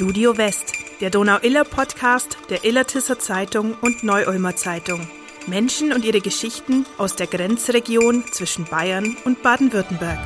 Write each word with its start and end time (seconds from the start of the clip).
Studio 0.00 0.38
West, 0.38 0.72
der 1.02 1.10
Donau-Iller-Podcast 1.10 2.38
der 2.48 2.64
Illertisser 2.64 3.18
Zeitung 3.18 3.74
und 3.82 4.02
Neu-Ulmer 4.02 4.56
Zeitung. 4.56 5.06
Menschen 5.46 5.92
und 5.92 6.06
ihre 6.06 6.22
Geschichten 6.22 6.86
aus 6.96 7.16
der 7.16 7.26
Grenzregion 7.26 8.24
zwischen 8.32 8.64
Bayern 8.64 9.14
und 9.26 9.42
Baden-Württemberg. 9.42 10.18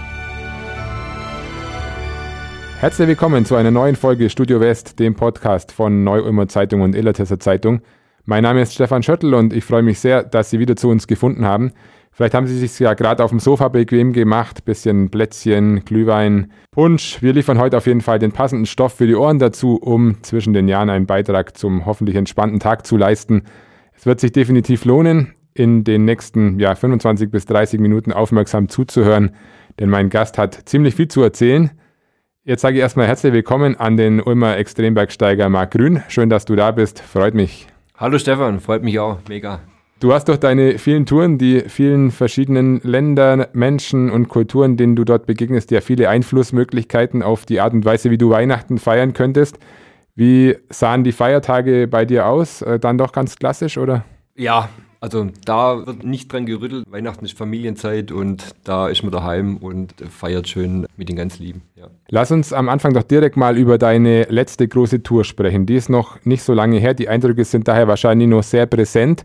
Herzlich 2.78 3.08
willkommen 3.08 3.44
zu 3.46 3.56
einer 3.56 3.72
neuen 3.72 3.96
Folge 3.96 4.30
Studio 4.30 4.60
West, 4.60 5.00
dem 5.00 5.16
Podcast 5.16 5.72
von 5.72 6.04
Neu-Ulmer 6.04 6.46
Zeitung 6.46 6.82
und 6.82 6.94
Illertisser 6.94 7.40
Zeitung. 7.40 7.82
Mein 8.26 8.44
Name 8.44 8.62
ist 8.62 8.74
Stefan 8.74 9.02
Schöttl 9.02 9.34
und 9.34 9.52
ich 9.52 9.64
freue 9.64 9.82
mich 9.82 9.98
sehr, 9.98 10.22
dass 10.22 10.50
Sie 10.50 10.60
wieder 10.60 10.76
zu 10.76 10.88
uns 10.88 11.08
gefunden 11.08 11.44
haben. 11.44 11.72
Vielleicht 12.14 12.34
haben 12.34 12.46
Sie 12.46 12.56
sich 12.56 12.78
ja 12.78 12.94
gerade 12.94 13.24
auf 13.24 13.30
dem 13.30 13.40
Sofa 13.40 13.66
bequem 13.66 14.12
gemacht, 14.12 14.64
bisschen 14.64 15.10
Plätzchen, 15.10 15.84
Glühwein, 15.84 16.52
Punsch. 16.70 17.20
Wir 17.22 17.32
liefern 17.32 17.58
heute 17.58 17.76
auf 17.76 17.88
jeden 17.88 18.02
Fall 18.02 18.20
den 18.20 18.30
passenden 18.30 18.66
Stoff 18.66 18.94
für 18.94 19.08
die 19.08 19.16
Ohren 19.16 19.40
dazu, 19.40 19.80
um 19.82 20.22
zwischen 20.22 20.54
den 20.54 20.68
Jahren 20.68 20.90
einen 20.90 21.06
Beitrag 21.06 21.58
zum 21.58 21.86
hoffentlich 21.86 22.14
entspannten 22.14 22.60
Tag 22.60 22.86
zu 22.86 22.96
leisten. 22.96 23.42
Es 23.96 24.06
wird 24.06 24.20
sich 24.20 24.30
definitiv 24.30 24.84
lohnen, 24.84 25.34
in 25.54 25.82
den 25.82 26.04
nächsten 26.04 26.60
ja, 26.60 26.76
25 26.76 27.32
bis 27.32 27.46
30 27.46 27.80
Minuten 27.80 28.12
aufmerksam 28.12 28.68
zuzuhören, 28.68 29.34
denn 29.80 29.90
mein 29.90 30.08
Gast 30.08 30.38
hat 30.38 30.54
ziemlich 30.66 30.94
viel 30.94 31.08
zu 31.08 31.20
erzählen. 31.20 31.72
Jetzt 32.44 32.60
sage 32.60 32.76
ich 32.76 32.80
erstmal 32.80 33.08
herzlich 33.08 33.32
willkommen 33.32 33.74
an 33.76 33.96
den 33.96 34.20
Ulmer 34.20 34.56
Extrembergsteiger 34.56 35.48
Marc 35.48 35.72
Grün. 35.72 36.02
Schön, 36.06 36.30
dass 36.30 36.44
du 36.44 36.54
da 36.54 36.70
bist. 36.70 37.00
Freut 37.00 37.34
mich. 37.34 37.66
Hallo 37.96 38.18
Stefan, 38.18 38.60
freut 38.60 38.84
mich 38.84 39.00
auch. 39.00 39.18
Mega. 39.28 39.60
Du 40.04 40.12
hast 40.12 40.28
durch 40.28 40.38
deine 40.38 40.78
vielen 40.78 41.06
Touren, 41.06 41.38
die 41.38 41.60
vielen 41.60 42.10
verschiedenen 42.10 42.78
Länder, 42.82 43.48
Menschen 43.54 44.10
und 44.10 44.28
Kulturen, 44.28 44.76
denen 44.76 44.96
du 44.96 45.04
dort 45.04 45.24
begegnest, 45.24 45.70
ja 45.70 45.80
viele 45.80 46.10
Einflussmöglichkeiten 46.10 47.22
auf 47.22 47.46
die 47.46 47.58
Art 47.58 47.72
und 47.72 47.86
Weise, 47.86 48.10
wie 48.10 48.18
du 48.18 48.28
Weihnachten 48.28 48.76
feiern 48.76 49.14
könntest. 49.14 49.58
Wie 50.14 50.56
sahen 50.68 51.04
die 51.04 51.12
Feiertage 51.12 51.88
bei 51.88 52.04
dir 52.04 52.26
aus? 52.26 52.60
Äh, 52.60 52.78
dann 52.78 52.98
doch 52.98 53.12
ganz 53.12 53.36
klassisch, 53.36 53.78
oder? 53.78 54.04
Ja, 54.36 54.68
also 55.00 55.28
da 55.46 55.86
wird 55.86 56.04
nicht 56.04 56.30
dran 56.30 56.44
gerüttelt. 56.44 56.84
Weihnachten 56.90 57.24
ist 57.24 57.38
Familienzeit 57.38 58.12
und 58.12 58.50
da 58.62 58.88
ist 58.88 59.04
man 59.04 59.10
daheim 59.10 59.56
und 59.56 59.94
feiert 60.10 60.46
schön 60.48 60.86
mit 60.98 61.08
den 61.08 61.16
ganz 61.16 61.38
Lieben. 61.38 61.62
Ja. 61.76 61.86
Lass 62.10 62.30
uns 62.30 62.52
am 62.52 62.68
Anfang 62.68 62.92
doch 62.92 63.04
direkt 63.04 63.38
mal 63.38 63.56
über 63.56 63.78
deine 63.78 64.24
letzte 64.24 64.68
große 64.68 65.02
Tour 65.02 65.24
sprechen. 65.24 65.64
Die 65.64 65.76
ist 65.76 65.88
noch 65.88 66.22
nicht 66.26 66.42
so 66.42 66.52
lange 66.52 66.76
her. 66.76 66.92
Die 66.92 67.08
Eindrücke 67.08 67.46
sind 67.46 67.68
daher 67.68 67.88
wahrscheinlich 67.88 68.28
noch 68.28 68.42
sehr 68.42 68.66
präsent. 68.66 69.24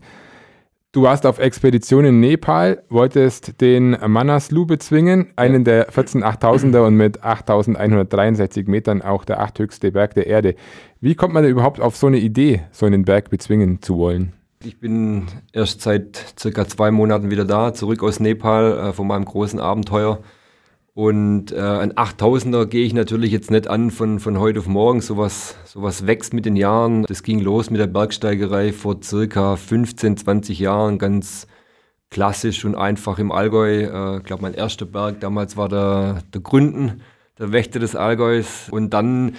Du 0.92 1.02
warst 1.02 1.24
auf 1.24 1.38
Expedition 1.38 2.04
in 2.04 2.18
Nepal, 2.18 2.82
wolltest 2.88 3.60
den 3.60 3.96
Manaslu 4.04 4.66
bezwingen, 4.66 5.28
einen 5.36 5.62
der 5.62 5.86
14 5.92 6.24
8000er 6.24 6.84
und 6.84 6.96
mit 6.96 7.22
8163 7.22 8.66
Metern 8.66 9.00
auch 9.00 9.24
der 9.24 9.40
achthöchste 9.40 9.92
Berg 9.92 10.14
der 10.14 10.26
Erde. 10.26 10.56
Wie 11.00 11.14
kommt 11.14 11.32
man 11.32 11.44
überhaupt 11.44 11.80
auf 11.80 11.94
so 11.94 12.08
eine 12.08 12.18
Idee, 12.18 12.62
so 12.72 12.86
einen 12.86 13.04
Berg 13.04 13.30
bezwingen 13.30 13.80
zu 13.80 13.98
wollen? 13.98 14.32
Ich 14.64 14.80
bin 14.80 15.28
erst 15.52 15.82
seit 15.82 16.34
circa 16.36 16.66
zwei 16.66 16.90
Monaten 16.90 17.30
wieder 17.30 17.44
da, 17.44 17.72
zurück 17.72 18.02
aus 18.02 18.18
Nepal 18.18 18.76
äh, 18.76 18.92
von 18.92 19.06
meinem 19.06 19.26
großen 19.26 19.60
Abenteuer. 19.60 20.18
Und 20.94 21.52
äh, 21.52 21.60
ein 21.60 21.92
8000er 21.92 22.66
gehe 22.66 22.84
ich 22.84 22.92
natürlich 22.92 23.30
jetzt 23.30 23.50
nicht 23.50 23.68
an 23.68 23.90
von, 23.90 24.18
von 24.18 24.38
heute 24.38 24.58
auf 24.58 24.66
morgen. 24.66 25.00
Sowas, 25.00 25.56
sowas 25.64 26.06
wächst 26.06 26.34
mit 26.34 26.46
den 26.46 26.56
Jahren. 26.56 27.04
Das 27.04 27.22
ging 27.22 27.40
los 27.40 27.70
mit 27.70 27.80
der 27.80 27.86
Bergsteigerei 27.86 28.72
vor 28.72 29.00
circa 29.02 29.56
15, 29.56 30.16
20 30.16 30.58
Jahren. 30.58 30.98
Ganz 30.98 31.46
klassisch 32.10 32.64
und 32.64 32.74
einfach 32.74 33.18
im 33.18 33.30
Allgäu. 33.30 33.84
Äh, 33.84 34.18
ich 34.18 34.24
glaube, 34.24 34.42
mein 34.42 34.54
erster 34.54 34.84
Berg 34.84 35.20
damals 35.20 35.56
war 35.56 35.68
der, 35.68 36.22
der 36.34 36.40
Gründen, 36.40 37.02
der 37.38 37.52
Wächter 37.52 37.78
des 37.78 37.94
Allgäus. 37.94 38.68
Und 38.70 38.90
dann 38.92 39.36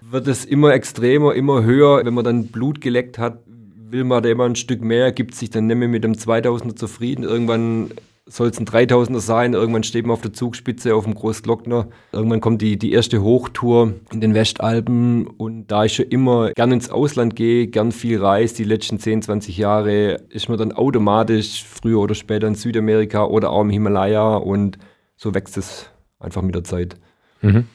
wird 0.00 0.26
es 0.26 0.44
immer 0.46 0.72
extremer, 0.72 1.34
immer 1.34 1.64
höher. 1.64 2.04
Wenn 2.04 2.14
man 2.14 2.24
dann 2.24 2.46
Blut 2.46 2.80
geleckt 2.80 3.18
hat, 3.18 3.42
will 3.46 4.04
man 4.04 4.22
da 4.22 4.30
immer 4.30 4.44
ein 4.46 4.56
Stück 4.56 4.82
mehr, 4.82 5.12
gibt 5.12 5.34
sich 5.34 5.50
dann 5.50 5.66
nicht 5.66 5.76
mehr 5.76 5.88
mit 5.88 6.02
dem 6.02 6.14
2000er 6.14 6.76
zufrieden. 6.76 7.24
Irgendwann 7.24 7.90
soll 8.26 8.48
es 8.48 8.58
ein 8.58 8.66
3000er 8.66 9.20
sein. 9.20 9.52
Irgendwann 9.52 9.82
steht 9.82 10.06
man 10.06 10.14
auf 10.14 10.22
der 10.22 10.32
Zugspitze 10.32 10.94
auf 10.94 11.04
dem 11.04 11.14
Großglockner. 11.14 11.88
Irgendwann 12.12 12.40
kommt 12.40 12.62
die, 12.62 12.78
die 12.78 12.92
erste 12.92 13.22
Hochtour 13.22 13.94
in 14.12 14.20
den 14.20 14.34
Westalpen 14.34 15.26
und 15.26 15.66
da 15.66 15.84
ich 15.84 15.94
schon 15.94 16.06
immer 16.06 16.52
gern 16.52 16.72
ins 16.72 16.90
Ausland 16.90 17.36
gehe, 17.36 17.66
gern 17.66 17.92
viel 17.92 18.22
reise, 18.22 18.56
die 18.56 18.64
letzten 18.64 18.98
10, 18.98 19.22
20 19.22 19.58
Jahre, 19.58 20.22
ist 20.30 20.48
man 20.48 20.58
dann 20.58 20.72
automatisch 20.72 21.64
früher 21.64 22.00
oder 22.00 22.14
später 22.14 22.46
in 22.46 22.54
Südamerika 22.54 23.24
oder 23.24 23.50
auch 23.50 23.60
im 23.60 23.70
Himalaya 23.70 24.36
und 24.36 24.78
so 25.16 25.34
wächst 25.34 25.58
es 25.58 25.90
einfach 26.18 26.42
mit 26.42 26.54
der 26.54 26.64
Zeit. 26.64 26.96
Mhm. 27.42 27.66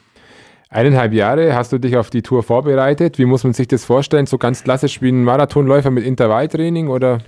Eineinhalb 0.72 1.14
Jahre 1.14 1.56
hast 1.56 1.72
du 1.72 1.80
dich 1.80 1.98
auf 1.98 2.10
die 2.10 2.22
Tour 2.22 2.44
vorbereitet. 2.44 3.18
Wie 3.18 3.26
muss 3.26 3.44
man 3.44 3.54
sich 3.54 3.68
das 3.68 3.86
vorstellen? 3.86 4.28
So 4.28 4.38
ganz 4.38 4.64
klassisch 4.64 5.02
wie 5.02 5.10
ein 5.10 5.24
Marathonläufer 5.24 5.90
mit 5.90 6.06
Intervalltraining 6.06 6.90
oder? 6.90 7.20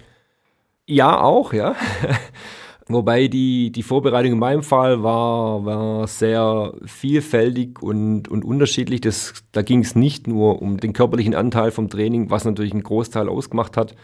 Ja, 0.86 1.22
auch, 1.22 1.54
ja. 1.54 1.76
Wobei 2.94 3.28
die, 3.28 3.72
die 3.72 3.84
Vorbereitung 3.84 4.34
in 4.34 4.40
meinem 4.40 4.64
Fall 4.64 5.04
war, 5.04 5.66
war 5.66 6.08
sehr 6.08 6.74
vielfältig 6.86 7.82
und, 7.82 8.28
und 8.28 8.44
unterschiedlich. 8.46 9.02
Das, 9.02 9.34
da 9.52 9.62
ging 9.62 9.82
es 9.82 9.96
nicht 9.96 10.28
nur 10.28 10.62
um 10.62 10.78
den 10.78 10.94
körperlichen 10.94 11.36
Anteil 11.36 11.72
vom 11.72 11.90
Training, 11.90 12.30
was 12.30 12.46
natürlich 12.46 12.74
einen 12.74 12.84
Großteil 12.84 13.30
ausgemacht 13.30 13.78
hat, 13.78 13.96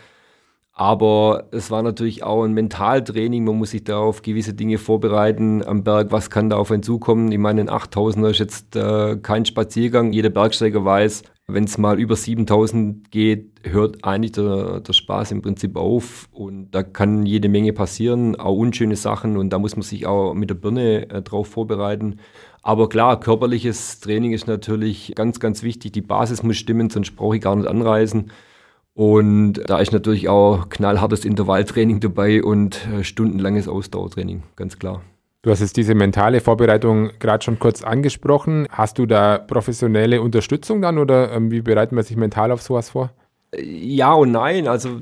aber 0.79 1.47
es 1.49 1.71
war 1.71 1.81
natürlich 1.81 2.21
auch 2.21 2.43
ein 2.43 2.53
Mentaltraining. 2.53 3.43
Man 3.43 3.57
muss 3.57 3.71
sich 3.71 3.83
da 3.83 3.97
auf 3.97 4.21
gewisse 4.21 4.53
Dinge 4.53 4.77
vorbereiten 4.77 5.65
am 5.65 5.83
Berg. 5.83 6.11
Was 6.11 6.29
kann 6.29 6.51
da 6.51 6.57
auf 6.57 6.71
einen 6.71 6.83
zukommen? 6.83 7.31
Ich 7.31 7.39
meine, 7.39 7.61
ein 7.61 7.69
8000er 7.69 8.29
ist 8.29 8.37
jetzt 8.37 8.75
äh, 8.75 9.17
kein 9.17 9.43
Spaziergang. 9.45 10.13
Jeder 10.13 10.29
Bergsteiger 10.29 10.85
weiß, 10.85 11.23
wenn 11.49 11.63
es 11.63 11.77
mal 11.77 11.97
über 11.97 12.17
7000 12.17 13.09
geht, 13.09 13.61
hört 13.63 14.03
eigentlich 14.03 14.33
der, 14.33 14.81
der 14.81 14.91
Spaß 14.91 15.31
im 15.31 15.41
Prinzip 15.41 15.77
auf. 15.77 16.27
Und 16.31 16.71
da 16.71 16.83
kann 16.83 17.25
jede 17.25 17.47
Menge 17.47 17.71
passieren, 17.71 18.35
auch 18.35 18.57
unschöne 18.57 18.97
Sachen. 18.97 19.37
Und 19.37 19.51
da 19.51 19.59
muss 19.59 19.77
man 19.77 19.83
sich 19.83 20.05
auch 20.05 20.33
mit 20.33 20.49
der 20.49 20.55
Birne 20.55 21.09
äh, 21.09 21.21
drauf 21.21 21.47
vorbereiten. 21.47 22.19
Aber 22.63 22.89
klar, 22.89 23.19
körperliches 23.19 24.01
Training 24.01 24.33
ist 24.33 24.47
natürlich 24.47 25.13
ganz, 25.15 25.39
ganz 25.39 25.63
wichtig. 25.63 25.93
Die 25.93 26.01
Basis 26.01 26.43
muss 26.43 26.57
stimmen, 26.57 26.89
sonst 26.89 27.15
brauche 27.15 27.37
ich 27.37 27.41
gar 27.41 27.55
nicht 27.55 27.67
anreisen. 27.67 28.31
Und 28.93 29.53
da 29.67 29.79
ist 29.79 29.93
natürlich 29.93 30.27
auch 30.27 30.67
knallhartes 30.67 31.23
Intervalltraining 31.23 32.01
dabei 32.01 32.43
und 32.43 32.85
äh, 32.87 33.05
stundenlanges 33.05 33.69
Ausdauertraining, 33.69 34.43
ganz 34.57 34.79
klar. 34.79 35.01
Du 35.47 35.51
hast 35.51 35.61
jetzt 35.61 35.77
diese 35.77 35.95
mentale 35.95 36.41
Vorbereitung 36.41 37.09
gerade 37.19 37.41
schon 37.41 37.57
kurz 37.57 37.81
angesprochen. 37.81 38.67
Hast 38.69 38.99
du 38.99 39.05
da 39.05 39.37
professionelle 39.37 40.21
Unterstützung 40.21 40.81
dann 40.81 40.97
oder 40.97 41.31
ähm, 41.31 41.51
wie 41.51 41.61
bereitet 41.61 41.93
man 41.93 42.03
sich 42.03 42.17
mental 42.17 42.51
auf 42.51 42.61
sowas 42.61 42.89
vor? 42.89 43.13
Ja 43.55 44.11
und 44.11 44.33
nein. 44.33 44.67
Also 44.67 44.99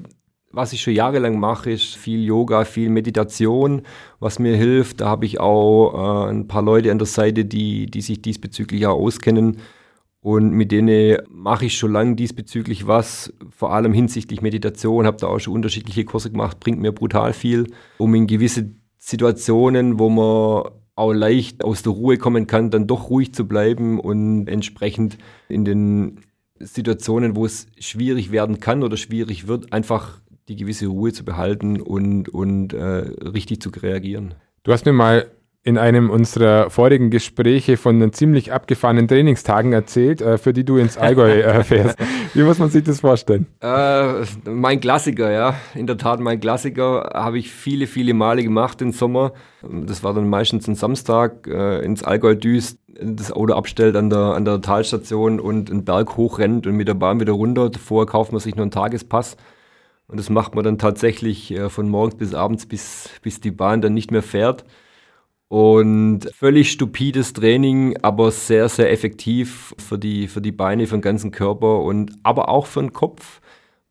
was 0.52 0.72
ich 0.72 0.84
schon 0.84 0.94
jahrelang 0.94 1.40
mache, 1.40 1.72
ist 1.72 1.96
viel 1.96 2.24
Yoga, 2.24 2.64
viel 2.64 2.92
Meditation, 2.92 3.82
was 4.20 4.38
mir 4.38 4.56
hilft. 4.56 5.02
Da 5.02 5.08
habe 5.08 5.26
ich 5.26 5.40
auch 5.40 6.28
äh, 6.28 6.30
ein 6.30 6.48
paar 6.48 6.62
Leute 6.62 6.92
an 6.92 7.00
der 7.00 7.08
Seite, 7.08 7.44
die, 7.44 7.88
die 7.88 8.02
sich 8.02 8.22
diesbezüglich 8.22 8.86
auch 8.86 9.00
auskennen. 9.00 9.58
Und 10.22 10.52
mit 10.52 10.72
denen 10.72 11.18
mache 11.28 11.66
ich 11.66 11.76
schon 11.76 11.92
lange 11.92 12.14
diesbezüglich 12.14 12.86
was, 12.86 13.34
vor 13.50 13.74
allem 13.74 13.94
hinsichtlich 13.94 14.44
Meditation, 14.44 15.08
habe 15.08 15.18
da 15.18 15.26
auch 15.26 15.40
schon 15.40 15.56
unterschiedliche 15.56 16.06
Kurse 16.06 16.30
gemacht, 16.30 16.60
bringt 16.60 16.80
mir 16.80 16.92
brutal 16.92 17.34
viel, 17.34 17.66
um 17.98 18.14
in 18.14 18.28
gewisse 18.28 18.76
Situationen, 19.08 20.00
wo 20.00 20.10
man 20.10 20.72
auch 20.96 21.14
leicht 21.14 21.64
aus 21.64 21.84
der 21.84 21.92
Ruhe 21.92 22.18
kommen 22.18 22.48
kann, 22.48 22.72
dann 22.72 22.88
doch 22.88 23.12
ruhig 23.12 23.36
zu 23.36 23.48
bleiben 23.48 24.00
und 24.00 24.48
entsprechend 24.48 25.20
in 25.48 25.64
den 25.64 26.22
Situationen, 26.58 27.36
wo 27.36 27.46
es 27.46 27.68
schwierig 27.78 28.32
werden 28.32 28.60
kann 28.60 28.82
oder 28.82 28.98
schwierig 28.98 29.48
wird, 29.48 29.72
einfach 29.72 30.22
die 30.48 30.56
gewisse 30.56 30.88
Ruhe 30.88 31.14
zu 31.14 31.24
behalten 31.24 31.80
und, 31.80 32.30
und 32.30 32.74
äh, 32.74 32.80
richtig 32.82 33.62
zu 33.62 33.70
reagieren. 33.70 34.34
Du 34.64 34.72
hast 34.72 34.88
mir 34.88 34.94
mal 34.94 35.30
in 35.66 35.80
einem 35.80 36.12
unserer 36.12 36.70
vorigen 36.70 37.10
Gespräche 37.10 37.76
von 37.76 38.00
den 38.00 38.14
ziemlich 38.14 38.54
abgefahrenen 38.54 39.08
Trainingstagen 39.08 39.74
erzählt, 39.74 40.22
äh, 40.22 40.38
für 40.38 40.54
die 40.54 40.64
du 40.64 40.78
ins 40.78 40.96
Allgäu 40.96 41.42
äh, 41.42 41.64
fährst. 41.66 41.98
Wie 42.36 42.44
muss 42.44 42.60
man 42.60 42.70
sich 42.70 42.84
das 42.84 43.00
vorstellen? 43.00 43.48
Äh, 43.62 44.26
mein 44.48 44.80
Klassiker, 44.80 45.32
ja. 45.32 45.56
In 45.74 45.88
der 45.88 45.98
Tat 45.98 46.20
mein 46.20 46.40
Klassiker. 46.40 47.10
Habe 47.16 47.40
ich 47.40 47.52
viele, 47.52 47.88
viele 47.88 48.14
Male 48.14 48.44
gemacht 48.44 48.80
im 48.84 48.92
Sommer. 48.92 49.34
Das 49.64 50.04
war 50.04 50.14
dann 50.14 50.30
meistens 50.30 50.68
ein 50.68 50.76
Samstag, 50.76 51.48
äh, 51.48 51.84
ins 51.84 52.04
Allgäu 52.04 52.36
düst, 52.36 52.78
das 53.02 53.32
Auto 53.32 53.56
abstellt 53.56 53.96
an 53.96 54.12
der, 54.12 54.20
an 54.20 54.46
der 54.46 54.62
Talstation 54.62 55.40
und 55.40 55.72
einen 55.72 55.84
Berg 55.84 56.16
hochrennt 56.16 56.68
und 56.68 56.76
mit 56.76 56.88
der 56.88 56.94
Bahn 56.94 57.20
wieder 57.20 57.34
runter. 57.34 57.72
Davor 57.72 58.06
kauft 58.06 58.32
man 58.32 58.40
sich 58.40 58.56
nur 58.56 58.66
einen 58.66 58.72
Tagespass. 58.72 59.36
Und 60.08 60.20
das 60.20 60.30
macht 60.30 60.54
man 60.54 60.64
dann 60.64 60.78
tatsächlich 60.78 61.50
äh, 61.50 61.70
von 61.70 61.90
morgens 61.90 62.14
bis 62.14 62.36
abends, 62.36 62.68
bis, 62.68 63.10
bis 63.24 63.42
die 63.42 63.50
Bahn 63.50 63.82
dann 63.82 63.96
nicht 63.96 64.12
mehr 64.12 64.22
fährt. 64.22 64.64
Und 65.48 66.22
völlig 66.34 66.72
stupides 66.72 67.34
Training, 67.34 67.98
aber 68.02 68.32
sehr, 68.32 68.68
sehr 68.68 68.92
effektiv 68.92 69.76
für 69.78 70.00
die, 70.00 70.28
für 70.28 70.42
die 70.42 70.52
Beine, 70.52 70.88
für 70.88 70.98
den 70.98 71.02
ganzen 71.02 71.32
Körper 71.32 71.82
und 71.82 72.14
aber 72.24 72.50
auch 72.50 72.66
für 72.66 72.82
den 72.82 72.94
Kopf, 72.94 73.42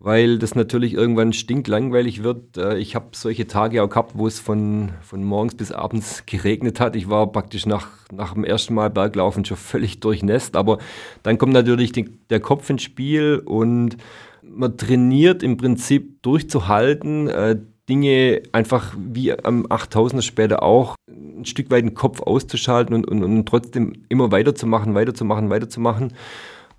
weil 0.00 0.38
das 0.38 0.56
natürlich 0.56 0.94
irgendwann 0.94 1.32
stinklangweilig 1.32 2.24
wird. 2.24 2.56
Äh, 2.56 2.78
ich 2.78 2.96
habe 2.96 3.06
solche 3.12 3.46
Tage 3.46 3.82
auch 3.82 3.88
gehabt, 3.88 4.18
wo 4.18 4.26
es 4.26 4.40
von, 4.40 4.90
von 5.00 5.22
morgens 5.22 5.54
bis 5.54 5.70
abends 5.70 6.26
geregnet 6.26 6.80
hat. 6.80 6.96
Ich 6.96 7.08
war 7.08 7.30
praktisch 7.30 7.66
nach, 7.66 7.88
nach 8.12 8.34
dem 8.34 8.44
ersten 8.44 8.74
Mal 8.74 8.90
Berglaufen 8.90 9.44
schon 9.44 9.56
völlig 9.56 10.00
durchnässt, 10.00 10.56
aber 10.56 10.78
dann 11.22 11.38
kommt 11.38 11.52
natürlich 11.52 11.92
die, 11.92 12.18
der 12.30 12.40
Kopf 12.40 12.68
ins 12.68 12.82
Spiel 12.82 13.40
und 13.44 13.96
man 14.42 14.76
trainiert 14.76 15.44
im 15.44 15.56
Prinzip 15.56 16.20
durchzuhalten, 16.22 17.28
äh, 17.28 17.56
Dinge 17.88 18.42
einfach 18.52 18.94
wie 18.98 19.32
am 19.32 19.66
8000er 19.66 20.22
später 20.22 20.62
auch 20.62 20.96
ein 21.44 21.46
Stück 21.46 21.70
weit 21.70 21.84
den 21.84 21.94
Kopf 21.94 22.20
auszuschalten 22.20 22.94
und, 22.94 23.06
und, 23.06 23.22
und 23.22 23.46
trotzdem 23.46 23.92
immer 24.08 24.32
weiterzumachen, 24.32 24.94
weiterzumachen, 24.94 25.50
weiterzumachen. 25.50 26.12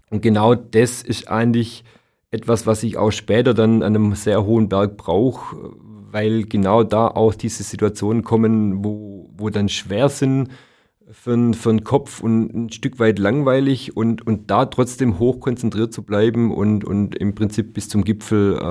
Und 0.10 0.22
genau 0.22 0.56
das 0.56 1.02
ist 1.02 1.30
eigentlich 1.30 1.84
etwas, 2.32 2.68
was 2.68 2.84
ich 2.84 2.98
auch 2.98 3.12
später 3.12 3.54
dann 3.54 3.82
an 3.82 3.96
einem 3.96 4.16
sehr 4.16 4.46
hohen 4.46 4.70
Berg 4.70 4.98
brauche, 4.98 5.74
weil 6.12 6.44
genau 6.44 6.84
da 6.84 7.08
auch 7.08 7.34
diese 7.34 7.64
Situationen 7.64 8.24
kommen, 8.24 8.84
wo, 8.84 9.30
wo 9.38 9.50
dann 9.50 9.70
schwer 9.70 10.10
sind 10.10 10.50
für, 11.12 11.54
für 11.54 11.70
den 11.70 11.84
Kopf 11.84 12.22
und 12.22 12.54
ein 12.54 12.70
Stück 12.72 13.00
weit 13.00 13.20
langweilig 13.20 13.96
und, 13.96 14.26
und 14.26 14.50
da 14.50 14.66
trotzdem 14.66 15.20
hoch 15.20 15.40
konzentriert 15.40 15.94
zu 15.94 16.04
bleiben 16.04 16.54
und, 16.54 16.84
und 16.84 17.16
im 17.16 17.36
Prinzip 17.36 17.74
bis 17.74 17.90
zum 17.90 18.04
Gipfel 18.04 18.58
äh, 18.58 18.62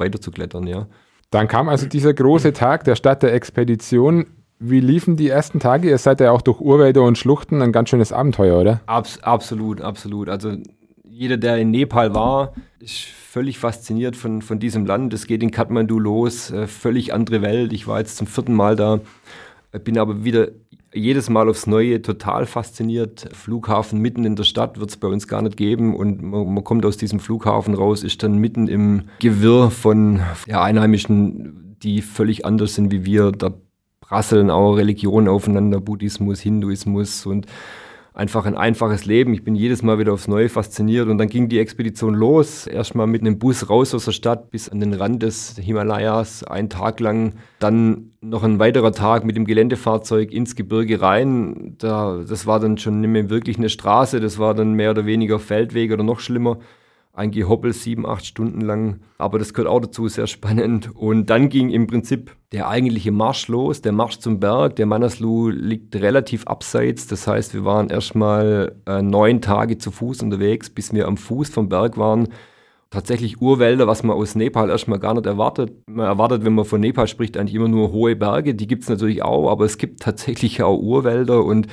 weiter 0.00 0.18
ja. 0.66 0.86
Dann 1.30 1.48
kam 1.48 1.68
also 1.68 1.86
dieser 1.86 2.14
große 2.14 2.52
Tag 2.52 2.84
der 2.84 2.96
Stadt 2.96 3.22
der 3.22 3.34
Expedition. 3.34 4.26
Wie 4.58 4.80
liefen 4.80 5.16
die 5.16 5.28
ersten 5.28 5.60
Tage? 5.60 5.88
Ihr 5.88 5.98
seid 5.98 6.20
ja 6.20 6.30
auch 6.30 6.42
durch 6.42 6.60
Urwälder 6.60 7.02
und 7.02 7.18
Schluchten 7.18 7.60
ein 7.60 7.72
ganz 7.72 7.90
schönes 7.90 8.12
Abenteuer, 8.12 8.60
oder? 8.60 8.80
Abs 8.86 9.22
absolut, 9.22 9.80
absolut. 9.80 10.28
Also 10.28 10.56
jeder, 11.02 11.36
der 11.36 11.58
in 11.58 11.70
Nepal 11.70 12.14
war, 12.14 12.54
ist 12.80 13.02
völlig 13.02 13.58
fasziniert 13.58 14.16
von, 14.16 14.42
von 14.42 14.58
diesem 14.58 14.86
Land. 14.86 15.12
Es 15.12 15.26
geht 15.26 15.42
in 15.42 15.50
Kathmandu 15.50 15.98
los, 15.98 16.50
äh, 16.50 16.66
völlig 16.66 17.12
andere 17.12 17.42
Welt. 17.42 17.72
Ich 17.72 17.86
war 17.86 17.98
jetzt 17.98 18.16
zum 18.16 18.26
vierten 18.26 18.54
Mal 18.54 18.76
da, 18.76 19.00
bin 19.84 19.98
aber 19.98 20.24
wieder 20.24 20.48
jedes 20.94 21.28
Mal 21.28 21.48
aufs 21.48 21.66
Neue 21.66 22.00
total 22.00 22.46
fasziniert. 22.46 23.28
Flughafen 23.32 24.00
mitten 24.00 24.24
in 24.24 24.36
der 24.36 24.44
Stadt 24.44 24.78
wird 24.78 24.90
es 24.90 24.96
bei 24.96 25.08
uns 25.08 25.26
gar 25.26 25.42
nicht 25.42 25.56
geben 25.56 25.94
und 25.94 26.22
man, 26.22 26.54
man, 26.54 26.64
kommt 26.64 26.86
aus 26.86 26.96
diesem 26.96 27.18
Flughafen 27.18 27.74
raus, 27.74 28.04
ist 28.04 28.22
dann 28.22 28.38
mitten 28.38 28.68
im 28.68 29.02
Gewirr 29.18 29.70
von 29.70 30.20
ja, 30.46 30.62
Einheimischen, 30.62 31.76
die 31.82 32.00
völlig 32.00 32.46
anders 32.46 32.76
sind 32.76 32.92
wie 32.92 33.04
wir. 33.04 33.32
Da 33.32 33.52
prasseln 34.04 34.50
auch 34.50 34.74
Religionen 34.74 35.28
aufeinander, 35.28 35.80
Buddhismus, 35.80 36.40
Hinduismus 36.40 37.24
und 37.24 37.46
einfach 38.12 38.44
ein 38.44 38.54
einfaches 38.54 39.06
Leben. 39.06 39.32
Ich 39.32 39.44
bin 39.44 39.56
jedes 39.56 39.82
Mal 39.82 39.98
wieder 39.98 40.12
aufs 40.12 40.28
Neue 40.28 40.50
fasziniert 40.50 41.08
und 41.08 41.16
dann 41.16 41.28
ging 41.28 41.48
die 41.48 41.58
Expedition 41.58 42.14
los. 42.14 42.66
Erstmal 42.66 43.06
mit 43.06 43.22
einem 43.22 43.38
Bus 43.38 43.70
raus 43.70 43.94
aus 43.94 44.04
der 44.04 44.12
Stadt 44.12 44.50
bis 44.50 44.68
an 44.68 44.80
den 44.80 44.92
Rand 44.92 45.22
des 45.22 45.56
Himalayas, 45.58 46.44
einen 46.44 46.68
Tag 46.68 47.00
lang. 47.00 47.32
Dann 47.58 48.10
noch 48.20 48.44
ein 48.44 48.58
weiterer 48.58 48.92
Tag 48.92 49.24
mit 49.24 49.36
dem 49.36 49.46
Geländefahrzeug 49.46 50.32
ins 50.32 50.54
Gebirge 50.54 51.00
rein. 51.00 51.74
Da, 51.78 52.22
das 52.28 52.46
war 52.46 52.60
dann 52.60 52.76
schon 52.76 53.00
nicht 53.00 53.10
mehr 53.10 53.30
wirklich 53.30 53.56
eine 53.56 53.70
Straße, 53.70 54.20
das 54.20 54.38
war 54.38 54.54
dann 54.54 54.74
mehr 54.74 54.90
oder 54.90 55.06
weniger 55.06 55.38
Feldweg 55.38 55.92
oder 55.92 56.04
noch 56.04 56.20
schlimmer 56.20 56.58
ein 57.14 57.30
Gehoppel 57.30 57.72
sieben, 57.72 58.06
acht 58.06 58.26
Stunden 58.26 58.60
lang. 58.60 59.00
Aber 59.18 59.38
das 59.38 59.54
gehört 59.54 59.70
auch 59.70 59.80
dazu, 59.80 60.08
sehr 60.08 60.26
spannend. 60.26 60.94
Und 60.94 61.30
dann 61.30 61.48
ging 61.48 61.70
im 61.70 61.86
Prinzip 61.86 62.36
der 62.52 62.68
eigentliche 62.68 63.12
Marsch 63.12 63.48
los, 63.48 63.82
der 63.82 63.92
Marsch 63.92 64.18
zum 64.18 64.40
Berg. 64.40 64.76
Der 64.76 64.86
Manaslu 64.86 65.48
liegt 65.48 65.94
relativ 65.96 66.46
abseits. 66.46 67.06
Das 67.06 67.26
heißt, 67.26 67.54
wir 67.54 67.64
waren 67.64 67.88
erstmal 67.88 68.76
äh, 68.86 69.00
neun 69.00 69.40
Tage 69.40 69.78
zu 69.78 69.92
Fuß 69.92 70.22
unterwegs, 70.22 70.70
bis 70.70 70.92
wir 70.92 71.06
am 71.06 71.16
Fuß 71.16 71.50
vom 71.50 71.68
Berg 71.68 71.96
waren. 71.96 72.28
Tatsächlich 72.94 73.40
Urwälder, 73.40 73.88
was 73.88 74.04
man 74.04 74.16
aus 74.16 74.36
Nepal 74.36 74.70
erstmal 74.70 75.00
gar 75.00 75.14
nicht 75.14 75.26
erwartet. 75.26 75.72
Man 75.90 76.06
erwartet, 76.06 76.44
wenn 76.44 76.54
man 76.54 76.64
von 76.64 76.80
Nepal 76.80 77.08
spricht, 77.08 77.36
eigentlich 77.36 77.56
immer 77.56 77.66
nur 77.66 77.90
hohe 77.90 78.14
Berge. 78.14 78.54
Die 78.54 78.68
gibt 78.68 78.84
es 78.84 78.88
natürlich 78.88 79.20
auch, 79.24 79.50
aber 79.50 79.64
es 79.64 79.78
gibt 79.78 80.00
tatsächlich 80.00 80.62
auch 80.62 80.78
Urwälder 80.78 81.44
und 81.44 81.66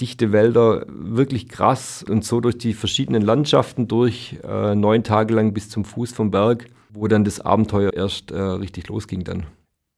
dichte 0.00 0.30
Wälder, 0.30 0.86
wirklich 0.88 1.48
krass 1.48 2.04
und 2.08 2.24
so 2.24 2.40
durch 2.40 2.56
die 2.56 2.72
verschiedenen 2.72 3.20
Landschaften 3.20 3.88
durch, 3.88 4.38
äh, 4.48 4.76
neun 4.76 5.02
Tage 5.02 5.34
lang 5.34 5.52
bis 5.54 5.68
zum 5.70 5.84
Fuß 5.84 6.12
vom 6.12 6.30
Berg, 6.30 6.66
wo 6.88 7.08
dann 7.08 7.24
das 7.24 7.40
Abenteuer 7.40 7.92
erst 7.92 8.30
äh, 8.30 8.40
richtig 8.40 8.86
losging 8.86 9.24
dann. 9.24 9.46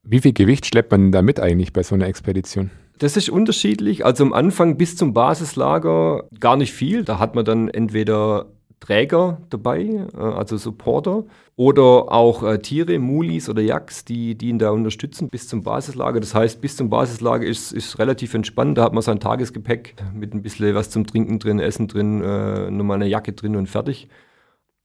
Wie 0.02 0.20
viel 0.20 0.32
Gewicht 0.32 0.64
schleppt 0.64 0.90
man 0.90 1.12
da 1.12 1.20
mit 1.20 1.38
eigentlich 1.38 1.74
bei 1.74 1.82
so 1.82 1.94
einer 1.94 2.06
Expedition? 2.06 2.70
Das 2.98 3.18
ist 3.18 3.28
unterschiedlich. 3.28 4.06
Also 4.06 4.24
am 4.24 4.32
Anfang 4.32 4.78
bis 4.78 4.96
zum 4.96 5.12
Basislager 5.12 6.24
gar 6.40 6.56
nicht 6.56 6.72
viel. 6.72 7.04
Da 7.04 7.18
hat 7.18 7.34
man 7.34 7.44
dann 7.44 7.68
entweder 7.68 8.46
Träger 8.82 9.38
dabei, 9.48 10.06
äh, 10.12 10.18
also 10.18 10.56
Supporter, 10.56 11.24
oder 11.54 12.10
auch 12.10 12.42
äh, 12.42 12.58
Tiere, 12.58 12.98
Mulis 12.98 13.48
oder 13.48 13.62
Yaks, 13.62 14.04
die, 14.04 14.34
die 14.34 14.48
ihn 14.48 14.58
da 14.58 14.70
unterstützen 14.70 15.28
bis 15.28 15.46
zum 15.46 15.62
Basislager. 15.62 16.18
Das 16.18 16.34
heißt, 16.34 16.60
bis 16.60 16.76
zum 16.76 16.90
Basislager 16.90 17.46
ist, 17.46 17.72
ist 17.72 18.00
relativ 18.00 18.34
entspannt. 18.34 18.78
Da 18.78 18.82
hat 18.82 18.92
man 18.92 19.02
sein 19.02 19.20
Tagesgepäck 19.20 19.94
mit 20.12 20.34
ein 20.34 20.42
bisschen 20.42 20.74
was 20.74 20.90
zum 20.90 21.06
Trinken 21.06 21.38
drin, 21.38 21.60
Essen 21.60 21.86
drin, 21.86 22.22
äh, 22.22 22.70
nochmal 22.72 22.96
eine 22.96 23.06
Jacke 23.06 23.32
drin 23.32 23.54
und 23.54 23.68
fertig. 23.68 24.08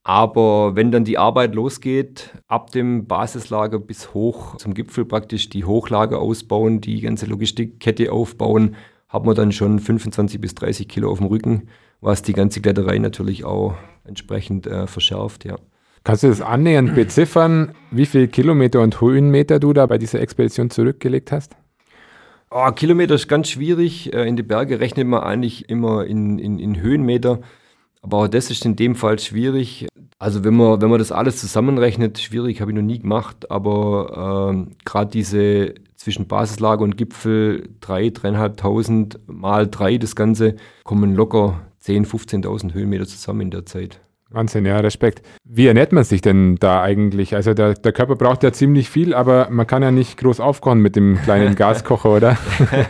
Aber 0.03 0.75
wenn 0.75 0.91
dann 0.91 1.03
die 1.03 1.17
Arbeit 1.17 1.55
losgeht, 1.55 2.31
ab 2.47 2.71
dem 2.71 3.07
Basislager 3.07 3.79
bis 3.79 4.13
hoch 4.13 4.57
zum 4.57 4.75
Gipfel 4.75 5.05
praktisch 5.05 5.49
die 5.49 5.65
Hochlager 5.65 6.19
ausbauen, 6.19 6.81
die 6.81 7.01
ganze 7.01 7.25
Logistikkette 7.25 8.11
aufbauen, 8.11 8.75
hat 9.09 9.25
man 9.25 9.35
dann 9.35 9.51
schon 9.51 9.79
25 9.79 10.39
bis 10.39 10.53
30 10.53 10.87
Kilo 10.87 11.09
auf 11.09 11.17
dem 11.17 11.27
Rücken 11.27 11.67
was 12.01 12.21
die 12.21 12.33
ganze 12.33 12.61
Kletterei 12.61 12.97
natürlich 12.99 13.45
auch 13.45 13.75
entsprechend 14.05 14.67
äh, 14.67 14.87
verschärft, 14.87 15.45
ja. 15.45 15.57
Kannst 16.03 16.23
du 16.23 16.29
das 16.29 16.41
annähernd 16.41 16.95
beziffern, 16.95 17.73
wie 17.91 18.05
viele 18.05 18.29
Kilometer 18.29 18.81
und 18.81 19.01
Höhenmeter 19.01 19.59
du 19.59 19.73
da 19.73 19.85
bei 19.87 19.97
dieser 19.97 20.21
Expedition 20.21 20.69
zurückgelegt 20.69 21.33
hast? 21.33 21.57
Oh, 22.49 22.71
Kilometer 22.71 23.15
ist 23.15 23.27
ganz 23.27 23.49
schwierig. 23.49 24.13
Äh, 24.13 24.25
in 24.25 24.37
die 24.37 24.43
Berge 24.43 24.79
rechnet 24.79 25.05
man 25.05 25.23
eigentlich 25.23 25.69
immer 25.69 26.05
in, 26.05 26.39
in, 26.39 26.59
in 26.59 26.79
Höhenmeter. 26.79 27.41
Aber 28.01 28.19
auch 28.19 28.27
das 28.29 28.49
ist 28.49 28.65
in 28.65 28.77
dem 28.77 28.95
Fall 28.95 29.19
schwierig. 29.19 29.87
Also 30.17 30.45
wenn 30.45 30.55
man, 30.55 30.81
wenn 30.81 30.89
man 30.89 30.99
das 30.99 31.11
alles 31.11 31.41
zusammenrechnet, 31.41 32.19
schwierig, 32.19 32.61
habe 32.61 32.71
ich 32.71 32.77
noch 32.77 32.83
nie 32.83 32.99
gemacht, 32.99 33.51
aber 33.51 34.49
ähm, 34.49 34.77
gerade 34.85 35.11
diese 35.11 35.75
zwischen 35.95 36.27
Basislager 36.27 36.83
und 36.83 36.95
Gipfel, 36.95 37.69
drei, 37.81 38.09
dreieinhalbtausend 38.09 39.19
mal 39.27 39.67
drei, 39.67 39.97
das 39.97 40.15
Ganze, 40.15 40.55
kommen 40.85 41.15
locker 41.15 41.66
10.000, 41.87 42.43
15.000 42.43 42.73
Höhenmeter 42.73 43.05
zusammen 43.05 43.41
in 43.41 43.51
der 43.51 43.65
Zeit. 43.65 43.99
Wahnsinn, 44.29 44.65
ja, 44.65 44.77
Respekt. 44.79 45.21
Wie 45.45 45.67
ernährt 45.67 45.93
man 45.93 46.03
sich 46.03 46.21
denn 46.21 46.57
da 46.57 46.81
eigentlich? 46.81 47.33
Also 47.33 47.53
der, 47.53 47.75
der 47.75 47.93
Körper 47.93 48.15
braucht 48.15 48.43
ja 48.43 48.51
ziemlich 48.51 48.89
viel, 48.89 49.13
aber 49.13 49.47
man 49.49 49.65
kann 49.65 49.83
ja 49.83 49.91
nicht 49.91 50.17
groß 50.17 50.41
aufkochen 50.41 50.81
mit 50.81 50.97
dem 50.97 51.17
kleinen 51.23 51.55
Gaskocher, 51.55 52.09
oder? 52.09 52.37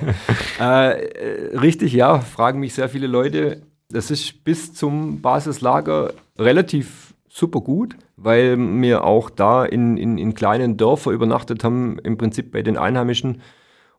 äh, 0.60 1.58
richtig, 1.58 1.94
ja, 1.94 2.20
fragen 2.20 2.60
mich 2.60 2.74
sehr 2.74 2.90
viele 2.90 3.08
Leute. 3.08 3.62
Das 3.90 4.10
ist 4.10 4.44
bis 4.44 4.74
zum 4.74 5.22
Basislager 5.22 6.14
relativ 6.40 7.14
super 7.30 7.62
gut, 7.62 7.96
weil 8.16 8.58
wir 8.58 9.04
auch 9.04 9.30
da 9.30 9.64
in, 9.64 9.98
in, 9.98 10.18
in 10.18 10.34
kleinen 10.34 10.76
Dörfern 10.76 11.14
übernachtet 11.14 11.64
haben, 11.64 12.00
im 12.00 12.18
Prinzip 12.18 12.52
bei 12.52 12.64
den 12.64 12.78
Einheimischen 12.78 13.42